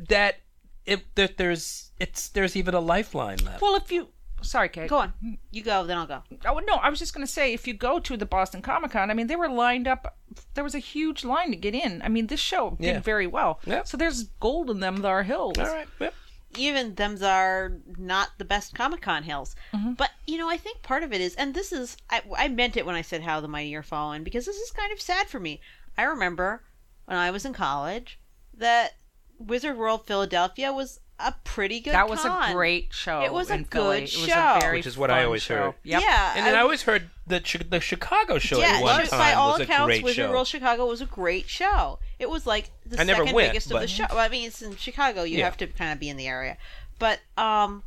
[0.10, 0.38] that
[0.86, 3.62] if that there's it's there's even a lifeline left.
[3.62, 4.08] Well, if you
[4.42, 4.90] sorry, Kate.
[4.90, 5.14] Go on.
[5.52, 6.24] You go, then I'll go.
[6.46, 8.92] Oh no, I was just going to say if you go to the Boston Comic
[8.92, 10.18] Con, I mean they were lined up.
[10.54, 12.02] There was a huge line to get in.
[12.02, 13.60] I mean this show did very well.
[13.66, 13.84] Yeah.
[13.84, 15.58] So there's gold in them thar hills.
[15.58, 15.88] All right.
[16.00, 16.14] Yep.
[16.58, 19.56] even them's are not the best Comic Con hills.
[19.74, 19.94] Mm-hmm.
[19.94, 22.78] But you know, I think part of it is, and this is, I, I meant
[22.78, 25.28] it when I said how the mighty are fallen because this is kind of sad
[25.28, 25.62] for me.
[25.98, 26.64] I remember
[27.06, 28.20] when I was in college
[28.54, 28.94] that
[29.38, 31.92] Wizard World Philadelphia was a pretty good.
[31.92, 31.98] Show.
[31.98, 32.52] That was con.
[32.52, 33.22] a great show.
[33.24, 34.02] It was a in Philly.
[34.02, 34.54] good It was show.
[34.58, 35.56] a very Which is what I always show.
[35.56, 35.74] heard.
[35.84, 36.02] Yep.
[36.02, 39.08] Yeah, And then I always heard that Chi- the Chicago show yeah, at one Chi-
[39.08, 40.32] time by all was a accounts, great Wizard show.
[40.32, 42.00] World Chicago was a great show.
[42.20, 44.06] It was like the I never second went, biggest of the show.
[44.10, 45.24] Well, I mean, it's in Chicago.
[45.24, 45.46] You Yeah.
[45.46, 46.58] have to kind of be in the area.
[47.00, 47.84] But um,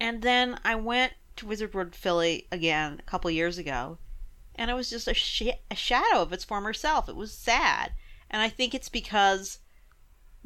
[0.00, 3.98] and then I went to Wizard World Philly again a couple years ago,
[4.54, 7.08] and it was just a, sh- a shadow of its former self.
[7.08, 7.92] It was sad,
[8.30, 9.58] and I think it's because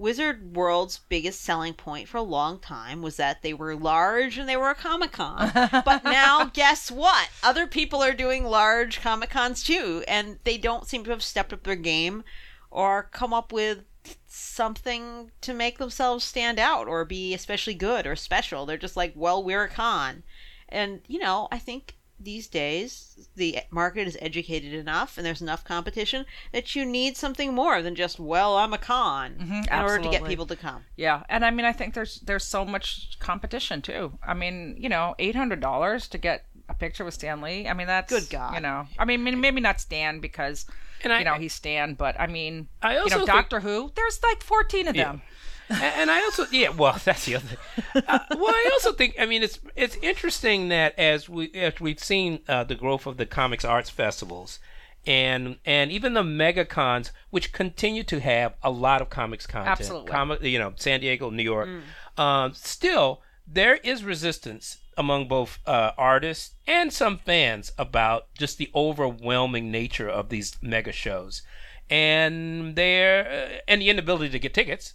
[0.01, 4.49] Wizard World's biggest selling point for a long time was that they were large and
[4.49, 5.51] they were a Comic Con.
[5.85, 7.29] but now, guess what?
[7.43, 11.53] Other people are doing large Comic Cons too, and they don't seem to have stepped
[11.53, 12.25] up their game
[12.71, 13.85] or come up with
[14.27, 18.65] something to make themselves stand out or be especially good or special.
[18.65, 20.23] They're just like, well, we're a con.
[20.67, 25.65] And, you know, I think these days the market is educated enough and there's enough
[25.65, 30.03] competition that you need something more than just, well, I'm a con mm-hmm, in order
[30.03, 30.85] to get people to come.
[30.97, 34.19] Yeah, and I mean, I think there's there's so much competition too.
[34.27, 37.67] I mean, you know, eight hundred dollars to get a picture with Stan Lee.
[37.67, 38.55] I mean, that's Good God.
[38.55, 40.67] You know, I mean, maybe- maybe not Stan because
[41.03, 43.61] And I- you know he's Stan, but I mean, I you also know, think- Doctor
[43.61, 43.93] Who.
[43.97, 45.05] There's like fourteen of Yeah.
[45.05, 45.13] them.
[45.15, 45.23] and,
[45.71, 48.03] and I also yeah well that's the other thing.
[48.07, 52.03] Uh, well I also think I mean it's it's interesting that as we as we've
[52.03, 54.59] seen uh, the growth of the comics arts festivals
[55.07, 59.81] and and even the mega cons which continue to have a lot of comics content.
[59.81, 60.11] Absolutely.
[60.11, 61.69] comic you know San Diego New York.
[62.17, 68.71] Um, still there is resistance among both uh, artists and some fans about just the
[68.75, 71.43] overwhelming nature of these mega shows.
[71.89, 74.95] And their uh, and the inability to get tickets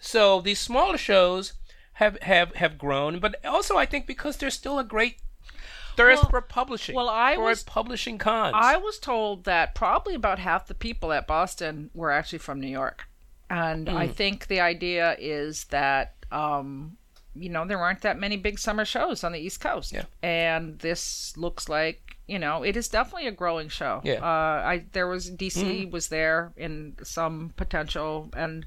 [0.00, 1.54] so these smaller shows
[1.94, 5.16] have have have grown, but also I think because there's still a great
[5.96, 6.94] thirst Well- for publishing.
[6.94, 8.54] well, I was- publishing cons.
[8.58, 12.68] I was told that probably about half the people at Boston were actually from New
[12.68, 13.04] York.
[13.48, 13.96] And Hmm.
[13.96, 16.98] I think the idea is that, um,
[17.34, 19.92] you know, there aren't that many big summer shows on the East Coast.
[19.92, 20.04] Yeah.
[20.22, 24.00] And this looks like, you know, it is definitely a growing show.
[24.04, 24.18] Yeah.
[24.18, 24.24] Hmm.
[24.24, 24.26] Uh,
[24.72, 28.66] I there was DC was there in some potential and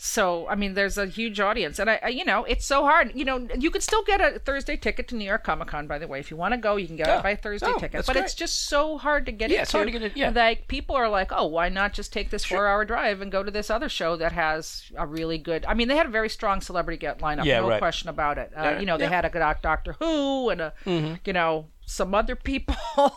[0.00, 3.10] so I mean, there's a huge audience, and I, I, you know, it's so hard.
[3.16, 5.88] You know, you could still get a Thursday ticket to New York Comic Con.
[5.88, 7.18] By the way, if you want to go, you can get Yeah.
[7.18, 8.06] it by Thursday Oh, ticket.
[8.06, 9.62] But it's just so hard to get Yeah, into.
[9.62, 10.30] it's hard to get it- yeah.
[10.30, 12.58] Like people are like, oh, why not just take this Sure.
[12.58, 15.66] four-hour drive and go to this other show that has a really good.
[15.66, 17.44] I mean, they had a very strong celebrity get lineup.
[17.44, 17.78] Yeah, no right.
[17.80, 18.52] question about it.
[18.56, 19.04] Uh, Yeah, you know, they.
[19.06, 19.14] Mm-hmm.
[19.14, 22.76] had a good Doctor Who and a, you know, some other people.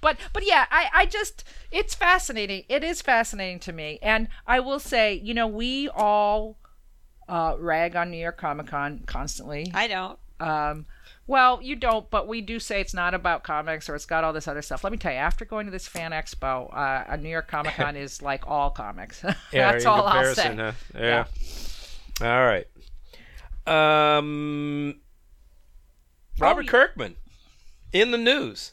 [0.00, 2.64] but but yeah, I I just it's fascinating.
[2.68, 6.56] It is fascinating to me, and I will say, you know, we all
[7.28, 9.70] uh, rag on New York Comic Con constantly.
[9.74, 10.18] I don't.
[10.40, 10.86] Um,
[11.26, 14.32] well, you don't, but we do say it's not about comics or it's got all
[14.32, 14.82] this other stuff.
[14.82, 17.74] Let me tell you, after going to this fan expo, uh, a New York Comic
[17.74, 19.22] Con is like all comics.
[19.52, 20.56] Yeah, That's all I'll say.
[20.56, 20.72] huh?
[20.98, 21.24] Yeah.
[22.20, 22.66] All right.
[23.66, 25.00] Um,
[26.38, 27.16] Robert y- Kirkman
[27.92, 28.72] in the news.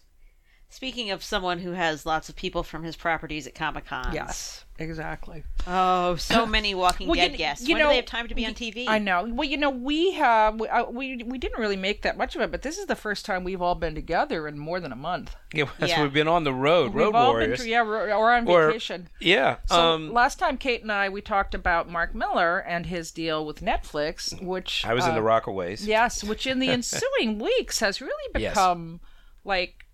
[0.70, 4.12] Speaking of someone who has lots of people from his properties at Comic Con.
[4.14, 5.44] Yes, exactly.
[5.66, 7.66] Oh, so many Walking Well, Dead kn- guests.
[7.68, 8.86] you when know, do they have time to be on TV?
[8.86, 9.24] I know.
[9.32, 12.42] Well, you know, we have we, uh, we we didn't really make that much of
[12.42, 14.96] it, but this is the first time we've all been together in more than a
[14.98, 15.36] month.
[15.54, 16.04] Yeah, that's Yeah.
[16.04, 17.60] we've been on the road, road we've all warriors.
[17.60, 19.08] been to, yeah, or on Or- vacation.
[19.22, 19.58] Yeah.
[19.68, 23.46] So um, last time Kate and I we talked about Mark Millar and his deal
[23.46, 25.88] with Netflix, which I was in uh, the Rockaways.
[25.88, 28.52] Yes, which in the ensuing weeks has really Yes.
[28.52, 29.00] become
[29.46, 29.86] like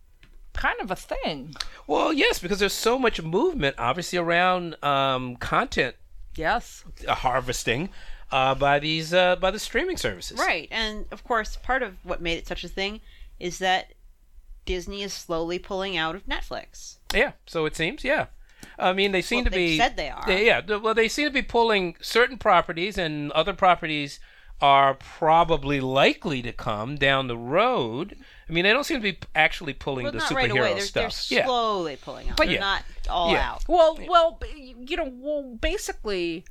[0.53, 1.55] kind of a thing.
[1.87, 5.95] Well, yes, because there's so much movement, obviously, around um, content
[6.35, 6.83] Yes.
[7.07, 7.89] uh, harvesting
[8.31, 10.37] uh, by these uh, by the streaming services.
[10.39, 13.01] Right, and of course, part of what made it such a thing
[13.39, 13.93] is that
[14.65, 16.97] Disney is slowly pulling out of Netflix.
[17.13, 17.33] Yeah.
[17.45, 18.03] So it seems.
[18.03, 18.27] Yeah.
[18.79, 19.77] I mean, they seem Well, to they've be.
[19.77, 20.31] said they are.
[20.31, 20.61] yeah.
[20.61, 24.19] the- Well, they seem to be pulling certain properties, and other properties
[24.61, 28.17] are probably likely to come down the road.
[28.47, 30.73] I mean, they don't seem to be actually pulling Well, the not superhero right away.
[30.73, 31.27] They're, stuff.
[31.29, 31.45] they're yeah.
[31.45, 32.37] slowly pulling out.
[32.37, 32.59] But they're yeah.
[32.59, 33.51] not all Yeah.
[33.51, 33.63] out.
[33.67, 36.45] Well, well, you know, well, basically,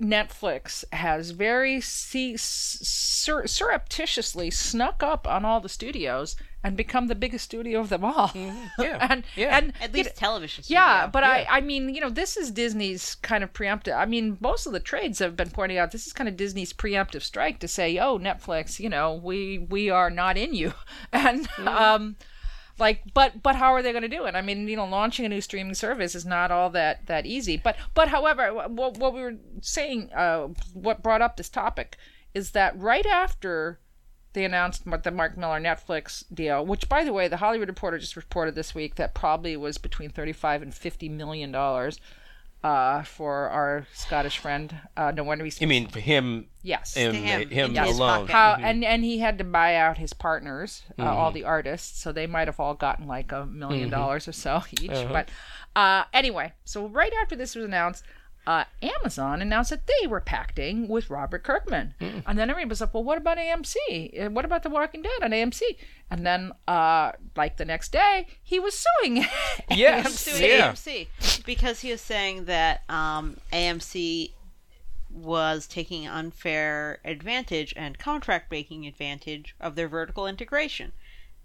[0.00, 7.14] Netflix has very see, sur- surreptitiously snuck up on all the studios and become the
[7.14, 8.30] biggest studio of them all.
[8.78, 9.06] Yeah.
[9.10, 9.56] and Yeah.
[9.56, 10.64] and At you least know- television.
[10.64, 10.80] Studio.
[10.80, 11.30] Yeah, but Yeah.
[11.50, 13.96] I, I mean, you know, this is Disney's kind of preemptive.
[13.96, 16.72] I mean, most of the trades have been pointing out this is kind of Disney's
[16.72, 20.72] preemptive strike to say, "Oh, Netflix, you know, we we are not in you,"
[21.12, 22.16] and um,
[22.80, 24.34] like, but but how are they going to do it?
[24.34, 27.56] I mean, you know, launching a new streaming service is not all that that easy.
[27.56, 31.96] But but however, what what we were saying, uh, what brought up this topic
[32.34, 33.78] is that right after
[34.32, 38.14] they announced the Mark Millar Netflix deal, which, by the way, the Hollywood Reporter just
[38.16, 41.98] reported this week that probably was between 35 and 50 million dollars
[42.62, 44.74] uh, for our Scottish friend.
[44.96, 45.52] Uh, no wonder we.
[45.58, 46.94] You mean for him, yes.
[46.94, 48.26] him, him, him in his alone?
[48.26, 48.32] pocket.
[48.32, 51.16] How and and he had to buy out his partners, uh, Mm-hmm.
[51.16, 54.62] all the artists, so they might have all gotten like a 1000000 dollars or so
[54.80, 54.90] each.
[54.90, 55.12] Uh-huh.
[55.12, 55.28] But
[55.74, 58.04] uh, anyway, so right after this was announced,
[58.46, 62.22] uh, Amazon announced that they were pacting with Robert Kirkman, Mm.
[62.26, 64.18] and then everybody was like, "Well, what about AMC?
[64.26, 65.60] Uh, What about The Walking Dead on AMC?"
[66.10, 69.26] And then, uh, like the next day, he was suing.
[69.70, 70.14] Yes.
[70.18, 70.72] suing yeah.
[70.72, 74.32] AMC because he was saying that um, AMC
[75.10, 80.92] was taking unfair advantage and contract making advantage of their vertical integration.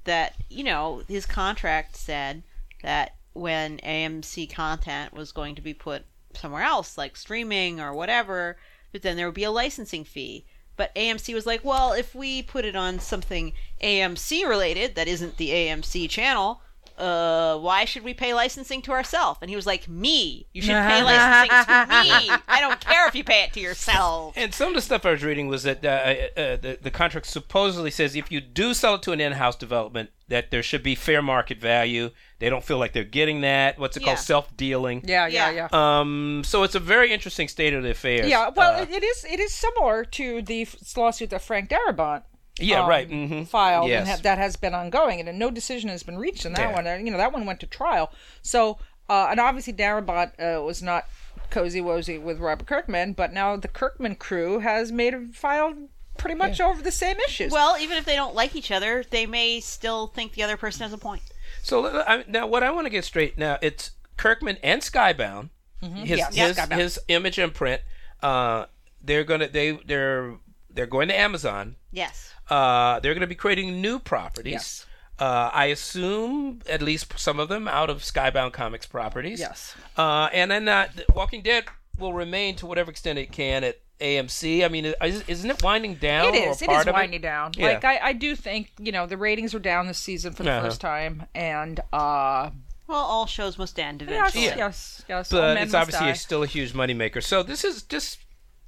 [0.05, 2.43] That you know his contract said
[2.83, 6.05] that when AMC content was going to be put
[6.35, 8.57] somewhere else, like streaming or whatever,
[8.91, 10.45] but then there would be a licensing fee.
[10.77, 15.37] But AMC was like, well, if we put it on something AMC related that isn't
[15.37, 16.61] the AMC channel,
[16.97, 19.39] uh, why should we pay licensing to ourselves?
[19.41, 20.47] And he was like, me.
[20.53, 22.35] You should pay licensing to me.
[22.47, 24.33] I don't care if you pay it to yourself.
[24.37, 27.27] And some of the stuff I was reading was that uh, uh, the, the contract
[27.27, 30.95] supposedly says if you do sell it to an in-house development, that there should be
[30.95, 32.09] fair market value.
[32.39, 33.77] They don't feel like they're getting that.
[33.77, 34.07] What's it Yeah.
[34.15, 34.19] called?
[34.19, 35.03] Self-dealing.
[35.05, 35.67] yeah, yeah, Yeah.
[35.71, 35.99] yeah.
[35.99, 36.41] Um.
[36.45, 38.27] So it's a very interesting state of the affairs.
[38.27, 39.25] Yeah, well, Uh, it, it is.
[39.29, 42.23] It is similar to the lawsuit that Frank Darabont
[42.59, 42.81] yeah.
[42.83, 43.07] um, right.
[43.07, 44.01] hmm filed Yes.
[44.01, 46.75] and ha- that has been ongoing, and no decision has been reached in that Yeah.
[46.95, 47.05] one.
[47.05, 48.11] You know, that one went to trial.
[48.41, 48.77] So,
[49.09, 51.05] uh, and obviously Darabont uh, was not
[51.51, 55.75] cozy wozy with Robert Kirkman, but now the Kirkman crew has made a filed
[56.17, 57.51] pretty much over the same issues.
[57.51, 60.81] Well, even if they don't like each other, they may still think the other person
[60.83, 61.21] has a point.
[61.61, 65.49] So uh, I, now, what I want to get straight now, it's Kirkman and Skybound.
[65.81, 66.05] His Mm-hmm.
[66.05, 66.77] Yeah, his, Skybound.
[66.77, 67.81] his image imprint.
[68.23, 68.65] Uh,
[69.03, 70.35] they're gonna they they're
[70.69, 71.75] they're going to Amazon.
[71.91, 72.33] Yes.
[72.49, 74.51] Uh, they're going to be creating new properties.
[74.53, 74.85] Yes.
[75.17, 79.39] Uh, I assume at least some of them out of Skybound Comics properties.
[79.39, 79.73] Yes.
[79.97, 81.65] Uh, and then uh, Walking Dead
[81.97, 84.65] will remain to whatever extent it can at AMC.
[84.65, 86.35] I mean, is, isn't it winding down?
[86.35, 86.47] It is.
[86.47, 86.61] Or is.
[86.63, 87.51] It part is of winding down.
[87.55, 87.67] Yeah.
[87.67, 90.51] Like I, I do think you know the ratings are down this season for the
[90.51, 90.65] Uh-huh.
[90.67, 92.49] first time, and uh,
[92.87, 94.43] Well, all shows must end yes, eventually.
[94.57, 95.31] yes, yes.
[95.31, 96.13] all But it's obviously die.
[96.13, 97.23] still a huge moneymaker.
[97.23, 98.19] So this is just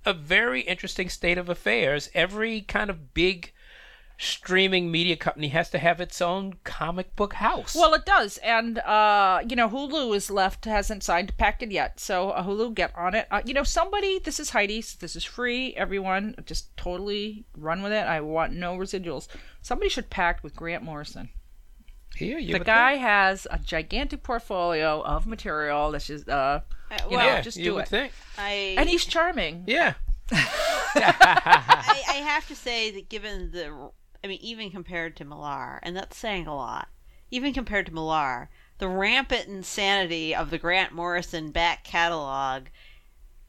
[0.05, 2.09] a very interesting state of affairs.
[2.13, 3.51] Every kind of big
[4.17, 7.75] streaming media company has to have its own comic book house.
[7.75, 11.71] Well, it does, and uh, you know, Hulu is left hasn't signed to pact it
[11.71, 13.27] yet, so uh, Hulu get on it.
[13.29, 15.73] Uh, you know, somebody, this is Heidi's, this is free.
[15.75, 18.05] Everyone, just totally run with it.
[18.07, 19.27] I want no residuals.
[19.61, 21.29] Somebody should pact with Grant Morrison.
[22.15, 23.03] Here, you the guy think.
[23.03, 25.91] has a gigantic portfolio of material.
[25.91, 27.89] That's just uh, Uh, you well, know, yeah, just you do would it.
[27.89, 28.13] think.
[28.39, 29.65] I and he's charming.
[29.67, 29.93] Yeah.
[30.31, 33.91] I, I have to say that given the,
[34.23, 36.89] I mean, even compared to Millar, and that's saying a lot,
[37.31, 38.49] even compared to Millar,
[38.79, 42.63] the rampant insanity of the Grant Morrison back catalog,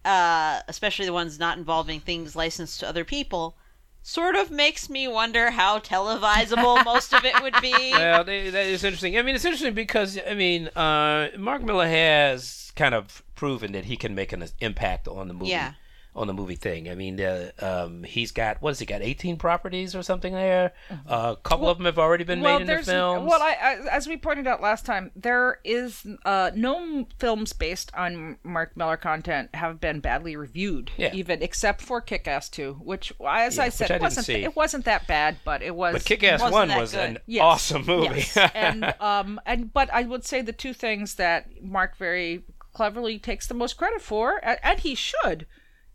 [0.05, 3.57] uh, especially the ones not involving things licensed to other people,
[4.03, 7.91] sort of makes me wonder how televisable most of it would be.
[7.93, 9.19] well, that is interesting.
[9.19, 13.85] I mean, it's interesting because I mean, uh, Mark Millar has kind of proven that
[13.85, 15.51] he can make an impact on the movie.
[15.51, 15.75] Yeah.
[16.19, 19.03] On the movie thing, I mean, uh, um, he's got what has he got?
[19.03, 20.73] Eighteen properties or something there.
[21.09, 22.45] Uh, a couple of them have already been Mm-hmm.
[22.45, 23.29] well, made into films.
[23.31, 27.91] well, I, I, as we pointed out last time, there is uh, no films based
[27.95, 31.15] on Mark Millar content have been badly reviewed, Yeah.
[31.15, 34.85] even except for Kick-Ass Two, which, as Yeah, I said, I it wasn't it wasn't
[34.87, 35.93] that bad, but it was.
[35.95, 37.01] but Kick-Ass One was good.
[37.01, 38.25] an Yes, awesome movie.
[38.35, 38.37] Yes.
[38.55, 42.43] and um and but I would say the two things that Mark very
[42.73, 45.47] cleverly takes the most credit for, and he should,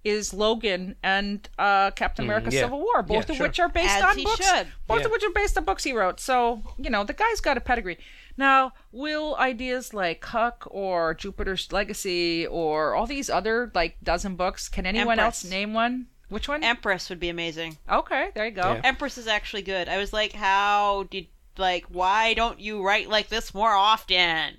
[0.03, 2.61] is Logan and uh, Captain America: Mm, yeah.
[2.61, 3.47] Civil War, both Yeah, of sure.
[3.47, 4.45] which are based As on he books.
[4.47, 4.67] should.
[4.87, 5.05] Both Yeah.
[5.05, 6.19] of which are based on books he wrote.
[6.19, 7.97] So you know the guy's got a pedigree.
[8.35, 14.67] Now, will ideas like Huck or Jupiter's Legacy or all these other like dozen books?
[14.69, 16.07] Can anyone else name one?
[16.29, 16.63] Which one?
[16.63, 17.77] Empress would be amazing.
[17.91, 18.73] okay, there you go.
[18.73, 18.81] Yeah.
[18.83, 19.87] Empress is actually good.
[19.87, 21.27] I was like, how did
[21.57, 24.57] like why don't you write like this more often?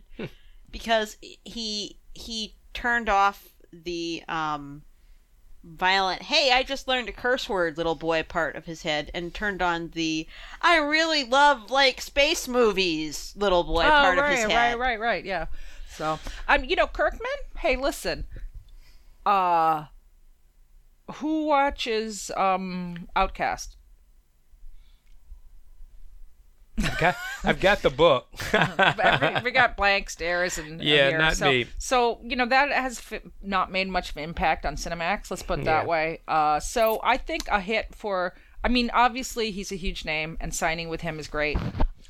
[0.71, 4.83] because he he turned off the um
[5.67, 9.33] violent hey i just learned a curse word little boy part of his head and
[9.33, 10.27] turned on the
[10.61, 14.79] i really love like space movies little boy part oh, right, of his head.
[14.79, 15.47] right, right, right, yeah.
[15.95, 17.31] So, um, you know, Kirkman.
[17.59, 18.27] Hey, listen.
[19.25, 19.87] Uh,
[21.15, 23.77] who watches um Outcast?
[26.95, 28.27] I've got, I've got the book.
[29.45, 31.67] We got blank stares and Yeah, here, not so, me.
[31.79, 35.31] So you know that has fi- not made much of an impact on Cinemax.
[35.31, 35.89] Let's put it that Yeah.
[35.89, 36.21] way.
[36.27, 38.35] Uh, so I think a hit for.
[38.63, 41.59] I mean, obviously he's a huge name, and signing with him is great.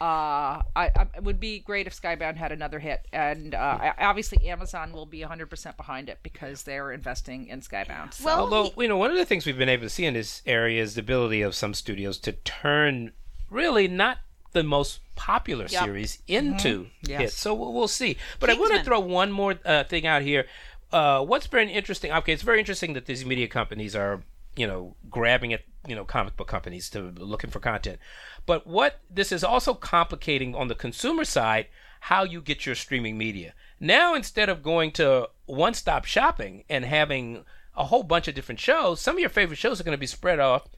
[0.00, 3.94] Uh, I, I it would be great if Skybound had another hit, and uh, I-
[4.04, 8.14] obviously Amazon will be 100% behind it because they're investing in Skybound.
[8.14, 8.24] So.
[8.24, 10.14] Well, Although he- you know, one of the things we've been able to see in
[10.14, 13.12] this area is the ability of some studios to turn
[13.50, 14.18] really not
[14.54, 15.84] the most popular Yep.
[15.84, 17.20] series into Yes.
[17.20, 17.34] hits.
[17.34, 18.16] So we'll, we'll see.
[18.40, 20.46] But I want to throw one more uh, thing out here.
[20.90, 22.10] Uh, what's very interesting?
[22.12, 24.22] Okay, it's very interesting that these media companies are
[24.56, 27.98] you know grabbing at you know comic book companies to looking for content.
[28.46, 31.66] But what this is also complicating on the consumer side
[32.00, 33.54] how you get your streaming media.
[33.80, 37.44] Now instead of going to one-stop shopping and having
[37.74, 40.06] a whole bunch of different shows, some of your favorite shows are going to be
[40.06, 40.68] spread off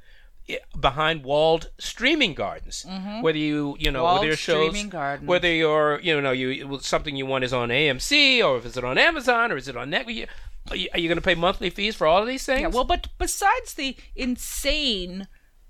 [0.79, 2.87] behind walled streaming gardens.
[3.21, 4.05] Whether you you know Mm-hmm.
[4.05, 5.29] Walled whether your shows streaming gardens.
[5.29, 8.99] whether you're you know you something you want is on AMC or if it's on
[8.99, 10.29] Amazon or is it on Netflix.
[10.71, 12.63] Are you, you going to pay monthly fees for all of these things?
[12.63, 15.29] Yeah, well, but besides the insane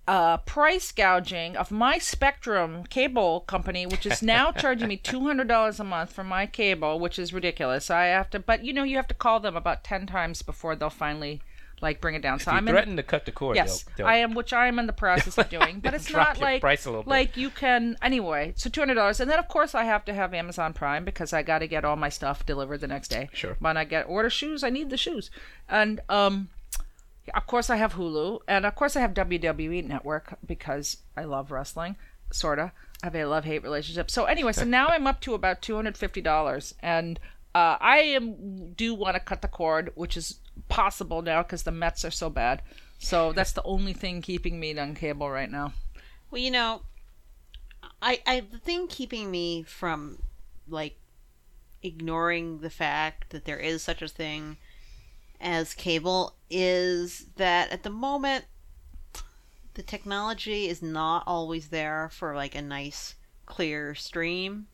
[0.09, 5.49] uh, price gouging of my Spectrum cable company, which is now charging me two hundred
[5.49, 7.91] dollars a month for my cable, which is ridiculous.
[7.91, 10.77] I have to, but you know, you have to call them about ten times before
[10.77, 11.41] they'll finally
[11.81, 12.39] like bring it down.
[12.41, 12.73] So I'm in.
[12.73, 14.93] threaten to cut the cord, Yes, they'll, they'll I am, which I am in the
[14.93, 15.81] process of doing.
[15.81, 17.11] But it's not like price a little bit.
[17.11, 18.55] like you can anyway.
[18.57, 21.33] So two hundred dollars, and then of course I have to have Amazon Prime because
[21.33, 23.29] I got to get all my stuff delivered the next day.
[23.33, 23.57] Sure.
[23.59, 25.31] When I get order shoes, I need the shoes,
[25.69, 26.49] and um,
[27.35, 31.51] of course I have Hulu, and of course I have WWE Network because I love
[31.51, 31.97] wrestling,
[32.33, 32.73] sorta.
[33.03, 34.11] I have a love hate relationship.
[34.11, 37.21] So anyway, so now I'm up to about two hundred fifty dollars, and
[37.57, 41.71] uh, I am do want to cut the cord, which is possible now because the
[41.71, 42.61] Mets are so bad.
[42.99, 45.73] So that's the only thing keeping me on cable right now.
[46.31, 46.83] Well, you know,
[48.03, 50.19] I, I the thing keeping me from
[50.69, 50.99] like
[51.83, 54.59] ignoring the fact that there is such a thing
[55.41, 58.45] as cable is that at the moment
[59.75, 63.15] the technology is not always there for like a nice
[63.47, 64.67] clear stream.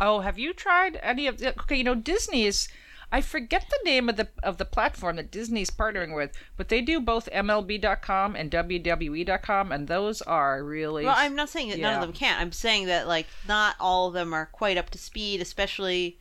[0.00, 1.50] Oh, have you tried any of the?
[1.60, 2.68] Okay, you know Disney is.
[3.12, 6.80] I forget the name of the of the platform that Disney's partnering with, but they
[6.80, 11.04] do both MLB.com and WWE.com, and those are really.
[11.04, 12.40] Well, I'm not saying that none of them can't.
[12.40, 16.18] I'm saying that like not all of them are quite up to speed, especially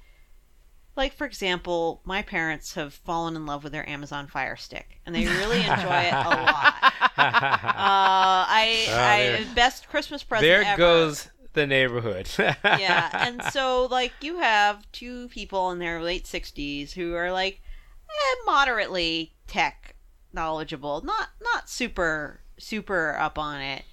[0.95, 5.13] like for example, my parents have fallen in love with their Amazon Fire Stick, and
[5.13, 6.73] they really enjoy it a lot.
[7.19, 10.77] Uh, I, Oh, I best Christmas present there ever.
[10.77, 12.29] goes the neighborhood.
[12.37, 17.61] yeah, and so like you have two people in their late sixties who are like
[18.09, 19.95] eh, moderately tech
[20.33, 23.83] knowledgeable, not not super super up on it,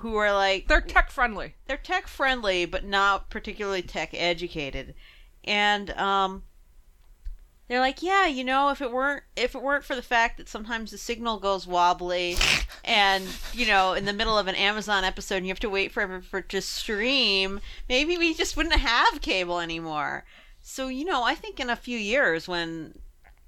[0.00, 1.54] who are like They're tech friendly.
[1.66, 4.94] they're tech friendly but not particularly tech educated
[5.44, 6.42] and um
[7.68, 10.48] they're like yeah you know if it weren't if it weren't for the fact that
[10.48, 12.36] sometimes the signal goes wobbly
[12.84, 15.92] and you know in the middle of an amazon episode and you have to wait
[15.92, 20.24] forever for it to stream maybe we just wouldn't have cable anymore
[20.60, 22.98] so you know i think in a few years when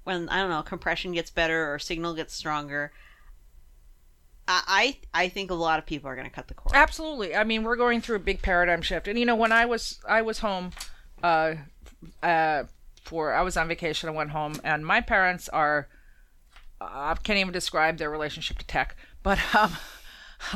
[0.03, 2.91] when i don't know compression gets better or signal gets stronger
[4.47, 7.35] i i, I think a lot of people are going to cut the cord Absolutely.
[7.35, 9.07] I mean, we're going through a big paradigm shift.
[9.07, 10.71] And you know, when I was I was home
[11.21, 11.55] uh
[12.23, 12.63] uh
[13.03, 15.87] for I was on vacation, I went home and my parents are
[16.81, 19.77] I can't even describe their relationship to tech, but um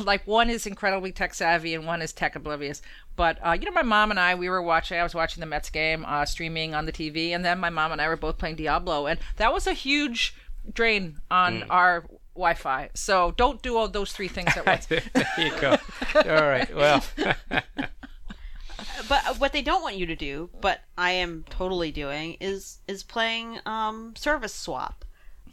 [0.02, 2.82] like one is incredibly tech savvy and one is tech oblivious.
[3.16, 4.98] But uh, you know, my mom and I, we were watching.
[4.98, 7.92] I was watching the Mets game, uh, streaming on the TV, and then my mom
[7.92, 10.34] and I were both playing Diablo, and that was a huge
[10.72, 12.90] drain on our Wi-Fi.
[12.94, 14.86] So don't do all those three things at once.
[14.86, 15.02] there
[15.38, 15.76] you go.
[16.16, 16.74] All right.
[16.74, 17.04] Well,
[19.08, 22.78] but uh, what they don't want you to do, but I am totally doing, is
[22.88, 25.04] is playing um, service swap.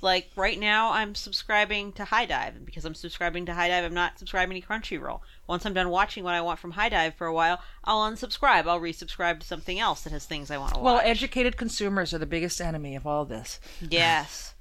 [0.03, 4.17] Like right now, I'm subscribing to HIDIVE, and because I'm subscribing to HIDIVE, I'm not
[4.17, 5.19] subscribing to Crunchyroll.
[5.45, 8.65] Once I'm done watching what I want from HIDIVE for a while, I'll unsubscribe.
[8.65, 10.85] I'll resubscribe to something else that has things I want to watch.
[10.85, 13.59] Well, educated consumers are the biggest enemy of all this.
[13.79, 14.55] yes.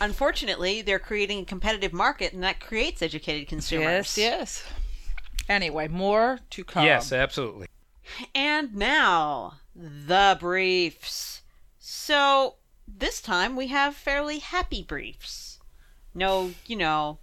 [0.00, 4.16] Unfortunately, they're creating a competitive market, and that creates educated consumers.
[4.16, 4.64] Yes, yes.
[5.48, 6.84] Anyway, more to come.
[6.84, 7.66] yes, absolutely.
[8.34, 11.42] And now, the briefs.
[11.78, 12.54] So,
[12.86, 15.58] this time we have fairly happy briefs.
[16.14, 17.18] No, you know,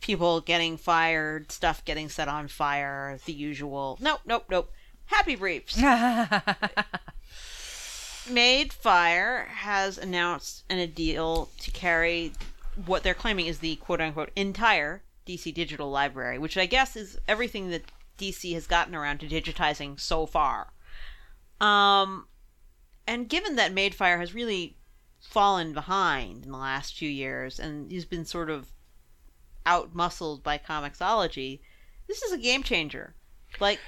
[0.00, 3.98] people getting fired, stuff getting set on fire, the usual.
[4.00, 4.72] Nope, nope, nope.
[5.06, 5.76] Happy briefs.
[8.28, 12.32] Madefire has announced an, a deal to carry
[12.84, 17.18] what they're claiming is the quote unquote entire DC digital library, which I guess is
[17.26, 17.82] everything that
[18.18, 20.72] DC has gotten around to digitizing so far.
[21.60, 22.26] Um,
[23.06, 24.76] and given that Madefire has really
[25.20, 28.72] fallen behind in the last few years and he's been sort of
[29.64, 31.60] outmuscled by Comixology,
[32.06, 33.14] this is a game changer.
[33.60, 33.80] Like,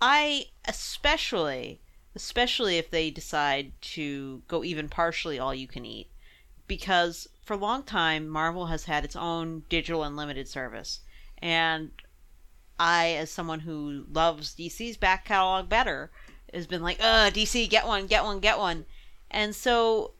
[0.00, 1.80] I especially,
[2.14, 6.10] especially if they decide to go even partially all you can eat,
[6.66, 11.00] because for a long time Marvel has had its own digital unlimited service,
[11.38, 11.90] and
[12.78, 16.10] I, as someone who loves DC's back catalog better,
[16.52, 18.86] has been like, "Uh, DC, get one, get one, get one,"
[19.30, 20.12] and so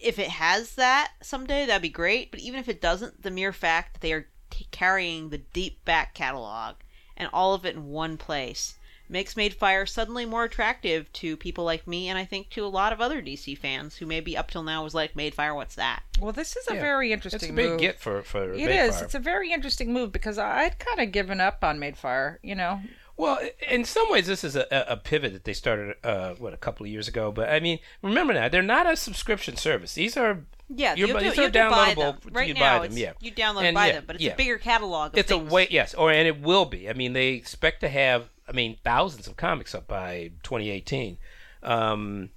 [0.00, 2.30] if it has that someday, that'd be great.
[2.30, 5.84] But even if it doesn't, the mere fact that they are t- carrying the deep
[5.84, 6.76] back catalog
[7.16, 8.77] and all of it in one place
[9.08, 12.92] makes Madefire suddenly more attractive to people like me, and I think to a lot
[12.92, 16.32] of other DC fans who maybe up till now was like, "Madefire, what's that?" Well,
[16.32, 16.80] this is a Yeah.
[16.80, 17.40] very interesting.
[17.40, 17.80] It's a big move.
[17.80, 18.88] get for for It Madefire.
[18.88, 19.02] is.
[19.02, 22.38] It's a very interesting move because I'd kind of given up on Madefire.
[22.42, 22.80] You know,
[23.16, 23.38] Well,
[23.68, 26.56] in some ways, this is a, a a pivot that they started uh, what a
[26.56, 27.32] couple of years ago.
[27.32, 29.94] But I mean, remember now, they're not a subscription service.
[29.94, 32.22] These are Yeah, You're you bu- have these to, you are have to buy downloadable
[32.22, 32.32] them.
[32.34, 33.12] Right you now, buy them, yeah.
[33.20, 34.32] you download and And buy yeah, them, but it's yeah.
[34.34, 35.14] a bigger catalog.
[35.14, 36.88] Of it's a way yes, or and it will be.
[36.90, 41.18] I mean, they expect to have I mean thousands of comics up by 2018.
[41.62, 42.30] Um,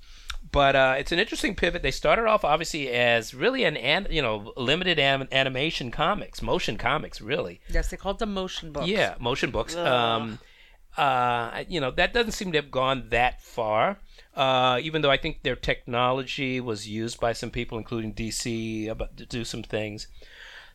[0.51, 1.81] but uh, it's an interesting pivot.
[1.81, 7.21] They started off obviously as really an, an you know limited animation comics, motion comics,
[7.21, 7.61] really.
[7.69, 8.87] yes, they called them motion books.
[8.87, 9.75] Yeah, motion books.
[9.75, 10.39] Um,
[10.97, 13.99] uh, you know, that doesn't seem to have gone that far.
[14.35, 19.17] Uh, even though I think their technology was used by some people, including DC, about
[19.17, 20.07] to do some things.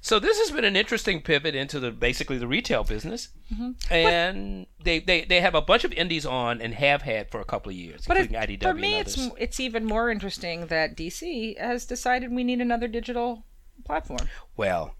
[0.00, 3.72] So this has been an interesting pivot into the basically the retail business, mm-hmm.
[3.92, 7.44] and they, they they have a bunch of indies on and have had for a
[7.44, 11.58] couple of years, But it, IDW for me, it's it's even more interesting that DC
[11.58, 13.44] has decided we need another digital
[13.84, 14.28] platform.
[14.56, 14.94] Well,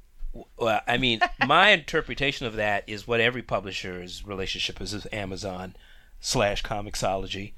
[0.59, 5.77] well, I mean, my interpretation of that is what every publisher's relationship is with Amazon
[6.21, 7.53] slash Comixology,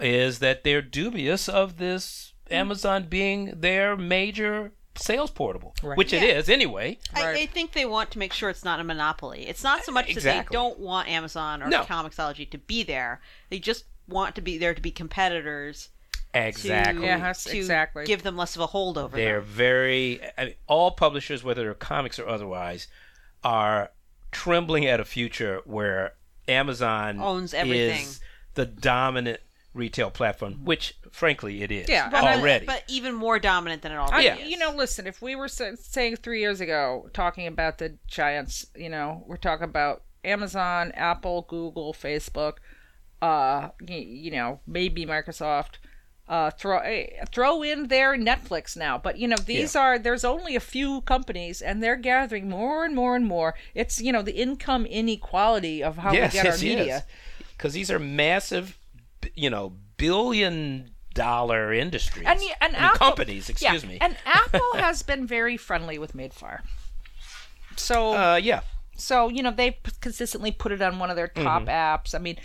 [0.00, 2.54] is that they're dubious of this mm.
[2.54, 5.96] Amazon being their major sales portable, Right.
[5.98, 6.38] which it Yeah.
[6.38, 6.98] is anyway.
[7.14, 7.36] I, Right.
[7.42, 9.46] I think they want to make sure it's not a monopoly.
[9.48, 11.82] It's not so much that they don't want Amazon or No.
[11.84, 13.20] Comixology to be there.
[13.50, 15.88] They just want to be there to be competitors.
[16.32, 17.00] Exactly.
[17.02, 18.04] To, Yes, to exactly.
[18.06, 19.48] give them less of a hold over They're them.
[19.48, 22.88] very I mean, all publishers, whether they're comics or otherwise,
[23.44, 23.90] are
[24.32, 26.14] trembling at a future where
[26.48, 28.02] Amazon Owns everything.
[28.02, 28.20] is
[28.54, 29.40] the dominant
[29.74, 32.64] retail platform, which frankly it is Yeah, But, already.
[32.66, 34.36] but even more dominant than it already I, Yeah.
[34.44, 34.48] is.
[34.48, 38.88] You know, listen, if we were saying three years ago, talking about the giants, you
[38.88, 42.54] know, we're talking about Amazon, Apple, Google, Facebook,
[43.20, 45.76] uh, y- you know, maybe Microsoft.
[46.26, 48.96] uh, throw eh, throw in their Netflix now.
[48.96, 49.80] But you know, these Yeah.
[49.82, 53.54] are there's only a few companies, and they're gathering more and more and more.
[53.74, 57.04] It's you know the income inequality of how yes, we get yes, our media.
[57.58, 58.74] Because these are massive, b-
[59.34, 63.48] you know, billion dollar industries And, and Apple, companies.
[63.48, 63.98] yeah, Excuse me.
[64.00, 66.60] And Apple has been very friendly with Madefire.
[67.76, 68.60] So uh, yeah,
[68.96, 71.68] So you know they p- consistently put it on one of their top Mm-hmm.
[71.68, 72.14] apps.
[72.14, 72.36] I mean,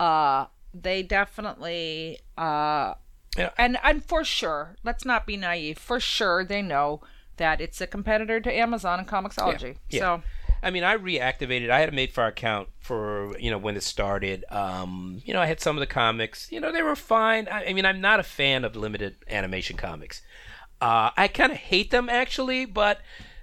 [0.00, 2.94] uh, they definitely uh,
[3.36, 3.50] Yeah.
[3.58, 5.78] and and for sure, let's not be naive.
[5.78, 7.00] For sure, they know
[7.36, 9.76] that it's a competitor to Amazon and Comixology.
[9.90, 10.00] yeah.
[10.00, 10.22] So
[10.62, 11.70] I mean, I reactivated.
[11.70, 14.44] I had a Madefire account for you know when it started.
[14.50, 16.50] Um, you know, I had some of the comics.
[16.50, 17.48] You know, they were fine.
[17.48, 20.22] I, I mean, I'm not a fan of limited animation comics.
[20.80, 23.00] Uh, I kind of hate them actually, but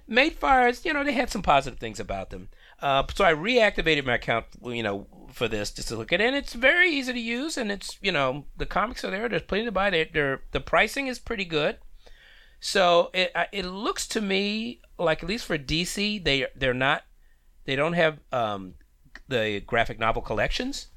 [0.10, 2.50] Madefires, you know, they had some positive things about them.
[2.82, 6.26] Uh, so I reactivated my account, you know, for this just to look at it.
[6.26, 9.28] And it's very easy to use, and it's you know the comics are there.
[9.30, 9.90] There's plenty to buy.
[9.90, 11.78] They, they're the pricing is pretty good.
[12.60, 17.04] So it it looks to me like at least for DC they they're not
[17.66, 18.76] they don't have um,
[19.28, 20.88] the graphic novel collections.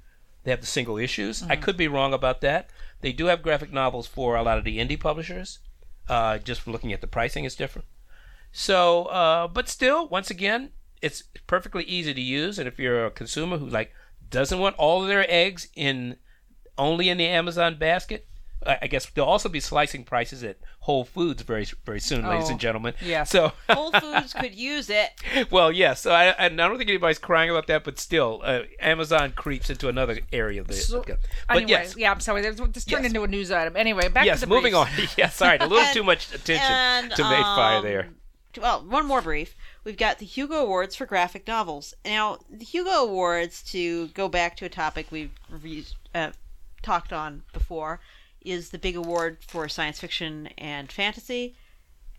[0.44, 1.42] They have the single issues.
[1.42, 2.70] I could be wrong about that.
[3.00, 5.58] They do have graphic novels for a lot of the indie publishers.
[6.08, 7.86] Uh, just looking at the pricing is different.
[8.52, 10.70] So, uh, but still, once again,
[11.02, 12.58] it's perfectly easy to use.
[12.58, 13.92] And if you're a consumer who like
[14.30, 16.16] doesn't want all of their eggs in
[16.76, 18.26] only in the Amazon basket,
[18.82, 22.50] I guess there'll also be slicing prices at Whole Foods very very soon, ladies Oh,
[22.52, 22.94] and gentlemen.
[23.00, 23.24] Yeah.
[23.24, 25.10] So, Whole Foods could use it.
[25.50, 26.02] well, yes.
[26.02, 29.88] So I, I don't think anybody's crying about that, but still, uh, Amazon creeps into
[29.88, 30.74] another area of the.
[30.74, 31.18] So- but
[31.50, 32.42] anyway, yes, yeah, I'm sorry.
[32.42, 33.04] This turned Yes.
[33.06, 33.76] into a news item.
[33.76, 34.40] Anyway, back yes.
[34.40, 34.86] to the Moving on.
[34.96, 35.14] briefs.
[35.16, 38.08] yes, sorry, a little And- too much attention and, to Madefire um, there.
[38.60, 39.54] Well, one more brief.
[39.84, 41.94] We've got the Hugo Awards for graphic novels.
[42.04, 46.30] Now, the Hugo Awards, to go back to a topic we've reviewed, uh,
[46.82, 48.00] talked on before,
[48.42, 51.54] is the big award for science fiction and fantasy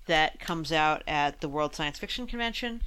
[0.07, 2.81] that comes out at the World Science Fiction Convention.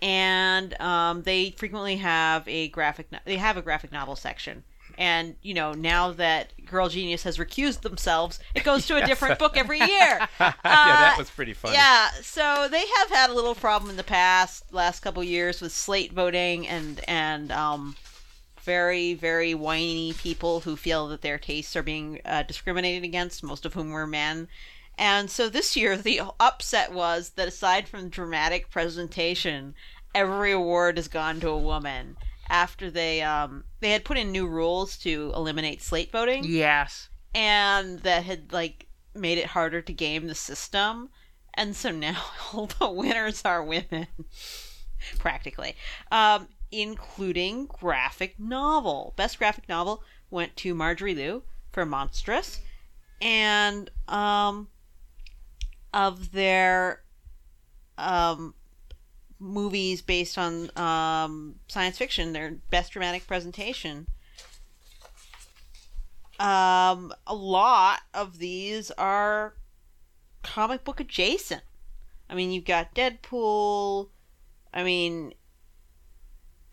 [0.00, 3.10] And um, they frequently have a graphic.
[3.10, 4.62] No- they have a graphic novel section.
[4.96, 9.38] And you know, now that Girl Genius has recused themselves, it goes to a different
[9.38, 9.88] book every year.
[10.40, 11.74] yeah, that Uh, was pretty funny.
[11.74, 15.72] Yeah, so they have had a little problem in the past, last couple years with
[15.72, 17.96] slate voting and and um,
[18.68, 23.64] very very whiny people who feel that their tastes are being uh, discriminated against, most
[23.64, 24.48] of whom were men.
[24.98, 29.74] And so this year, the upset was that aside from dramatic presentation,
[30.14, 32.16] every award has gone to a woman
[32.50, 37.08] after they um, they had put in new rules to eliminate slate voting Yes.
[37.34, 41.10] and that had like made it harder to game the system
[41.54, 42.16] and so now
[42.52, 44.06] all the winners are women
[45.18, 45.76] practically
[46.10, 51.42] um, including graphic novel best graphic novel went to marjorie liu
[51.72, 52.60] for Monstress
[53.20, 54.68] and um,
[55.92, 57.02] of their
[57.96, 58.54] um,
[59.38, 64.06] movies based on um, science fiction their best dramatic presentation
[66.38, 69.54] um, a lot of these are
[70.42, 71.62] comic book adjacent.
[72.30, 74.08] I mean, you've got Deadpool.
[74.72, 75.34] I mean,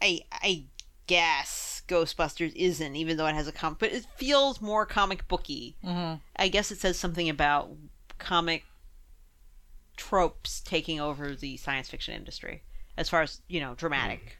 [0.02, 0.66] I I
[1.08, 5.76] guess Ghostbusters isn't, even though it has a comic, but it feels more comic booky.
[5.84, 6.16] Mm-hmm.
[6.36, 7.70] I guess it says something about
[8.18, 8.64] comic
[9.98, 12.64] tropes taking over the science fiction industry
[12.98, 14.38] as far as you know dramatic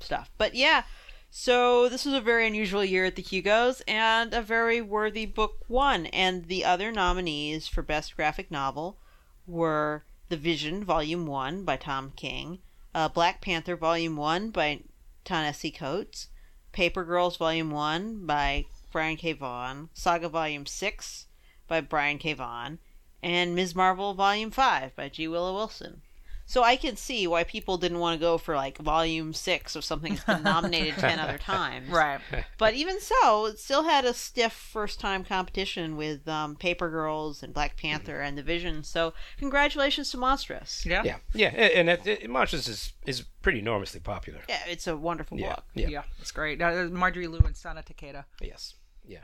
[0.00, 0.30] stuff.
[0.38, 0.84] But yeah,
[1.30, 5.64] so this was a very unusual year at the Hugos and a very worthy book
[5.68, 6.06] won.
[6.06, 8.98] And the other nominees for best graphic novel
[9.46, 12.60] were The Vision Volume One by Tom King,
[12.94, 14.82] uh, Black Panther Volume One by
[15.24, 16.28] Ta-Nehisi Coates,
[16.72, 19.32] Paper Girls Volume One by Brian K.
[19.32, 21.26] Vaughan, Saga Volume Six
[21.66, 22.32] by Brian K.
[22.32, 22.78] Vaughan,
[23.22, 23.74] and Ms.
[23.74, 25.26] Marvel Volume 5 by G.
[25.26, 26.02] Willow Wilson.
[26.46, 29.84] So I can see why people didn't want to go for like Volume 6 of
[29.84, 31.88] something that's been nominated 10 other times.
[31.88, 32.20] Right.
[32.58, 37.42] But even so, it still had a stiff first time competition with um, Paper Girls
[37.42, 38.84] and Black Panther and The Vision.
[38.84, 40.84] So congratulations to Monstress.
[40.84, 41.02] Yeah.
[41.04, 44.40] Yeah, yeah, and, and it, it, Monstress is is pretty enormously popular.
[44.48, 45.64] Yeah, it's a wonderful Yeah, book.
[45.74, 46.02] yeah, Yeah.
[46.20, 46.60] It's great.
[46.60, 48.24] Uh, Marjorie Liu and Sana Takeda.
[48.42, 48.74] yes,
[49.06, 49.20] yeah.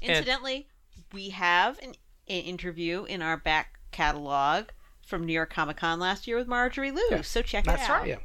[0.00, 0.68] Incidentally,
[1.12, 1.90] we have an,
[2.28, 4.66] an interview in our back catalog
[5.08, 7.02] from New York Comic Con last year with Marjorie Liu.
[7.10, 7.22] Yeah.
[7.22, 8.00] So check That's it out.
[8.00, 8.08] right.
[8.08, 8.16] Yeah.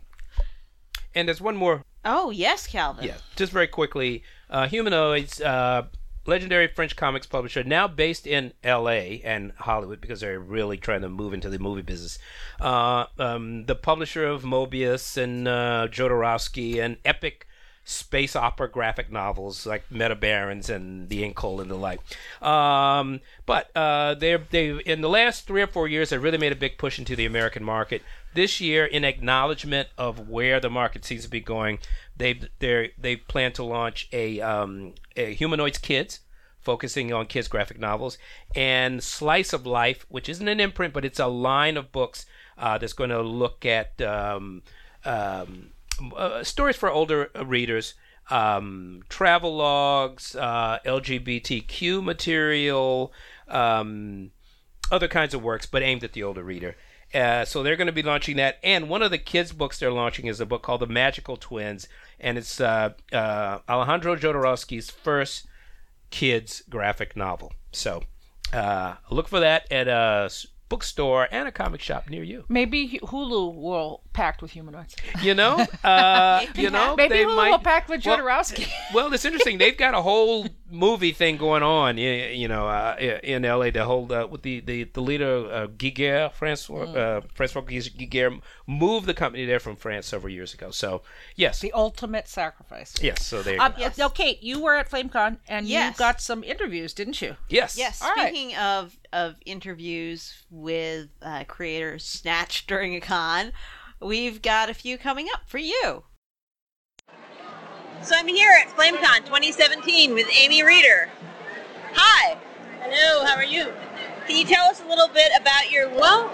[1.15, 3.05] And there's one more Oh, yes, Calvin.
[3.05, 5.83] Yeah, just very quickly, uh, Humanoids, uh,
[6.25, 9.21] legendary French comics publisher, now based in L.A.
[9.23, 12.19] and Hollywood because they're really trying to move into the movie business.
[12.59, 17.47] Uh, um, the publisher of Moebius and uh, Jodorowsky and epic
[17.85, 21.99] space opera graphic novels like Metabarons and The Incal and the like.
[22.41, 26.51] Um, but uh, they they in the last three or four years, they really made
[26.51, 28.01] a big push into the American market.
[28.33, 31.79] This year, in acknowledgement of where the market seems to be going,
[32.15, 36.19] they they they plan to launch a, um, a Humanoids Kids
[36.63, 38.17] focusing on kids' graphic novels,
[38.55, 42.25] and Slice of Life, which isn't an imprint, but it's a line of books
[42.57, 44.63] uh, that's going to look at um,
[45.03, 45.71] um,
[46.15, 47.93] uh, stories for older readers,
[48.29, 53.11] um, travel logs, uh, LGBTQ material,
[53.47, 54.31] um,
[54.91, 56.75] other kinds of works, but aimed at the older reader.
[57.13, 59.91] Uh, so they're going to be launching that, and one of the kids' books they're
[59.91, 61.87] launching is a book called The Magical Twins,
[62.19, 65.45] and it's uh, uh, Alejandro Jodorowsky's first
[66.09, 67.53] kids graphic novel.
[67.71, 68.03] So
[68.51, 70.29] uh, look for that at a
[70.73, 72.45] bookstore and a comic shop near you.
[72.49, 74.95] Maybe Hulu will packed with humanoids.
[75.21, 78.67] You know, uh, you know, Maybe Hulu might will packed with well- Jodorowsky.
[78.91, 79.59] Well, it's interesting.
[79.59, 83.69] They've got a whole movie thing going on, y- you know, uh, in LA.
[83.71, 89.05] The whole uh, with the the the leader uh, Giger, Francois uh, Francois Giger, moved
[89.05, 90.71] the company there from France several years ago.
[90.71, 91.03] So
[91.35, 92.93] yes, the ultimate sacrifice.
[93.01, 93.25] yes.
[93.25, 93.55] So there.
[93.55, 93.77] You Um, go.
[93.79, 93.97] yes.
[93.97, 95.93] Now, Kate, you were at FlameCon and Yes.
[95.93, 97.35] you got some interviews, didn't you?
[97.49, 97.77] yes.
[97.77, 98.01] Yes.
[98.01, 98.29] All right.
[98.33, 103.51] Speaking of of interviews with uh, creators snatched during a con,
[104.01, 106.03] we've got a few coming up for you.
[108.03, 111.09] So I'm here at FlameCon 2017 with Amy Reeder.
[111.93, 112.37] Hi.
[112.81, 113.71] Hello, how are you?
[114.27, 116.29] Can you tell us a little bit about your Well,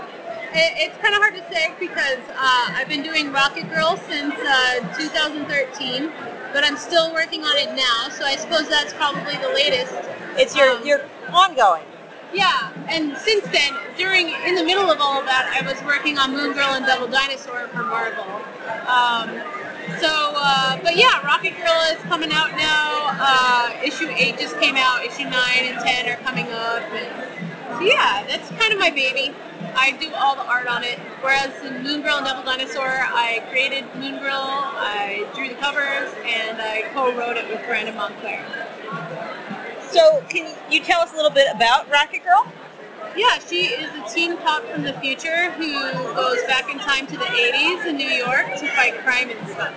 [0.52, 4.34] it, it's kind of hard to say because uh, I've been doing Rocket Girl since
[4.34, 6.12] uh, 2013,
[6.54, 9.94] but I'm still working on it now, so I suppose that's probably the latest.
[10.42, 11.86] it's your um, your ongoing.
[12.34, 16.18] Yeah, and since then, during in the middle of all of that, I was working
[16.18, 18.26] on Moon Girl and Devil Dinosaur for Marvel.
[18.90, 19.69] Um,
[20.00, 23.10] so, uh, but yeah, Rocket Girl is coming out now.
[23.20, 25.04] Uh, issue eight just came out.
[25.04, 26.84] Issue nine and ten are coming up.
[26.94, 29.34] And so yeah, that's kind of my baby.
[29.76, 31.00] I do all the art on it.
[31.22, 36.12] Whereas in Moon Girl and Devil Dinosaur, I created Moon Girl, I drew the covers,
[36.26, 38.46] and I co-wrote it with Brandon Montclare.
[39.92, 42.52] So can you tell us a little bit about Rocket Girl?
[43.16, 45.74] Yeah, she is a teen cop from the future who
[46.14, 49.74] goes back in time to the 80s in New York to fight crime and stuff.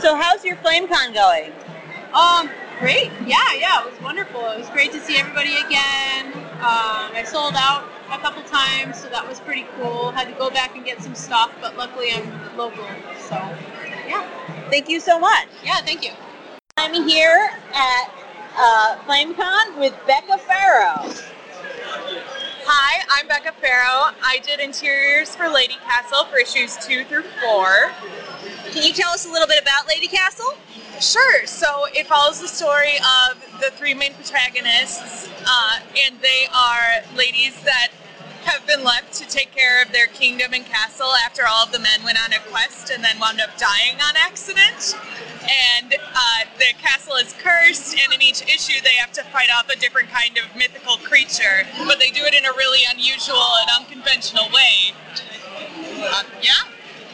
[0.00, 1.52] So how's your FlameCon going?
[2.12, 3.10] Um, great.
[3.26, 4.40] Yeah, yeah, it was wonderful.
[4.50, 6.32] It was great to see everybody again.
[6.54, 10.10] Um, I sold out a couple times, so that was pretty cool.
[10.12, 12.86] Had to go back and get some stock, but luckily I'm local,
[13.18, 13.34] so
[14.06, 14.26] yeah.
[14.70, 15.48] Thank you so much.
[15.62, 16.12] Yeah, thank you.
[16.76, 18.10] I'm here at
[18.56, 21.12] uh, FlameCon with Becca Farrow.
[21.86, 24.14] Hi, I'm Becca Farrow.
[24.22, 27.92] I did interiors for Lady Castle for issues two through four.
[28.72, 30.54] Can you tell us a little bit about Lady Castle?
[30.98, 31.46] Sure.
[31.46, 32.96] So it follows the story
[33.28, 37.88] of the three main protagonists, uh, and they are ladies that
[38.44, 41.78] have been left to take care of their kingdom and castle after all of the
[41.78, 44.96] men went on a quest and then wound up dying on accident.
[45.44, 49.68] And uh, the castle is cursed, and in each issue they have to fight off
[49.68, 53.70] a different kind of mythical creature, but they do it in a really unusual and
[53.80, 54.96] unconventional way.
[56.00, 56.64] Uh, yeah.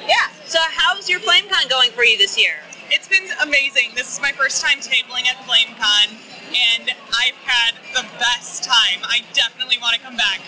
[0.06, 0.30] Yeah.
[0.46, 2.54] So how's your FlameCon going for you this year?
[2.90, 3.90] It's been amazing.
[3.94, 6.14] This is my first time tabling at FlameCon,
[6.50, 9.00] and I've had the best time.
[9.02, 10.40] I definitely want to come back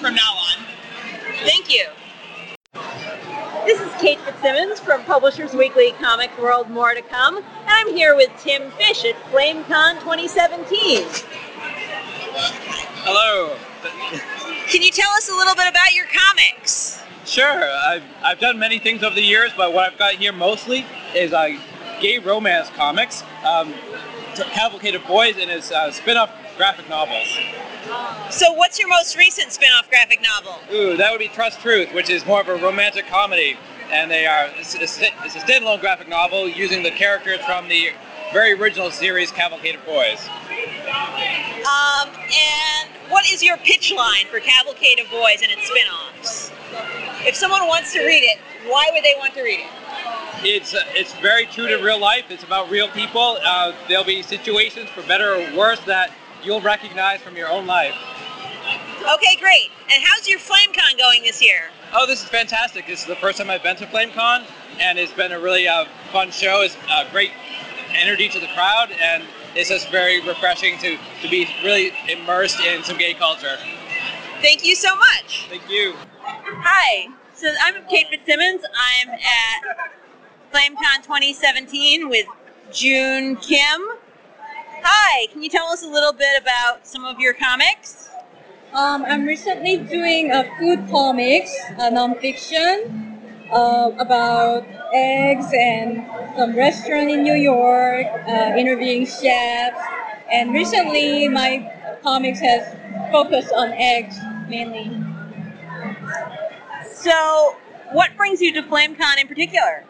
[0.00, 0.64] from now on.
[1.44, 1.88] Thank you.
[3.66, 8.14] This is Kate Fitzsimmons from Publishers Weekly Comic World More to Come, and I'm here
[8.14, 11.02] with Tim Fish at FlameCon 2017.
[13.02, 13.56] Hello.
[14.68, 17.02] Can you tell us a little bit about your comics?
[17.24, 20.86] Sure, I've, I've done many things over the years, but what I've got here mostly
[21.12, 21.48] is uh,
[22.00, 23.74] gay romance comics, um,
[24.36, 27.28] t- Cavalcade of Boys, and his uh, spin-off graphic novels.
[28.30, 30.58] So, what's your most recent spin-off graphic novel?
[30.72, 33.56] Ooh, that would be Trust Truth, which is more of a romantic comedy,
[33.90, 37.90] and they are it's, a standalone graphic novel using the characters from the
[38.32, 40.28] very original series Cavalcade of Boys.
[41.66, 46.50] Um, and what is your pitch line for Cavalcade of Boys and its spin-offs?
[47.24, 49.66] If someone wants to read it, why would they want to read it?
[50.44, 52.26] It's uh, it's very true to real life.
[52.30, 53.38] It's about real people.
[53.42, 56.10] Uh, there'll be situations, for better or worse, that
[56.46, 57.94] you'll recognize from your own life.
[59.02, 59.70] Okay, great.
[59.92, 61.70] And how's your FlameCon going this year?
[61.92, 62.86] Oh, this is fantastic.
[62.86, 64.46] This is the first time I've been to FlameCon,
[64.80, 66.62] and it's been a really uh, fun show.
[66.62, 67.32] It's uh, great
[67.92, 69.24] energy to the crowd, and
[69.54, 73.56] it's just very refreshing to, to be really immersed in some gay culture.
[74.40, 75.46] Thank you so much.
[75.48, 75.94] Thank you.
[76.22, 77.08] Hi.
[77.34, 78.62] So I'm Kate Fitzsimmons.
[78.74, 79.90] I'm at
[80.52, 82.26] FlameCon 2017 with
[82.72, 83.95] June Kim.
[84.88, 88.08] Hi, can you tell us a little bit about some of your comics?
[88.72, 94.64] Um, I'm recently doing a food comics, a nonfiction, uh, about
[94.94, 96.06] eggs and
[96.36, 99.76] some restaurant in New York, uh, interviewing chefs.
[100.30, 102.62] And recently, my comics has
[103.10, 104.16] focused on eggs
[104.48, 105.02] mainly.
[106.94, 107.56] So,
[107.90, 109.82] what brings you to FlameCon in particular?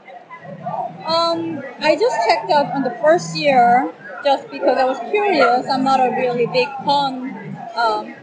[1.07, 3.93] Um, I just checked out on the first year
[4.27, 5.69] just because I was curious.
[5.71, 7.31] I'm not a really big con
[7.77, 8.17] um,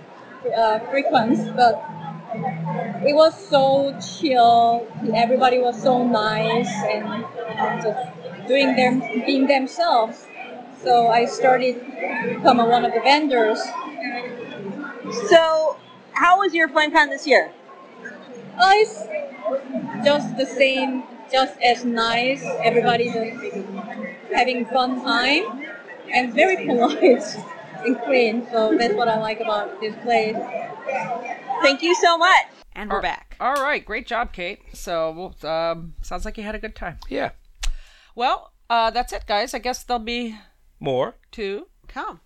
[0.54, 1.76] uh, frequent, but
[3.08, 4.86] it was so chill.
[5.16, 7.06] Everybody was so nice and
[7.58, 8.04] um, just
[8.50, 10.28] doing them, being themselves.
[10.84, 11.80] So I started
[12.28, 13.62] become one of the vendors.
[15.30, 15.78] So,
[16.12, 17.54] how was your FlameCon this year?
[18.60, 19.08] Uh, it's
[20.04, 22.44] just the same, just as nice.
[22.62, 23.56] Everybody just
[24.34, 25.63] having fun time
[26.14, 27.24] and very polite
[27.86, 28.48] and clean.
[28.52, 30.38] So that's what I like about this place.
[31.62, 32.46] Thank you so much.
[32.74, 33.36] And we're Ar- back.
[33.40, 34.60] All right, great job, Kate.
[34.74, 36.98] So, um, sounds like you had a good time.
[37.10, 37.32] Yeah.
[38.16, 39.54] Well, uh, that's it, guys.
[39.54, 40.36] I guess there'll be
[40.80, 41.16] More.
[41.34, 42.22] to Come.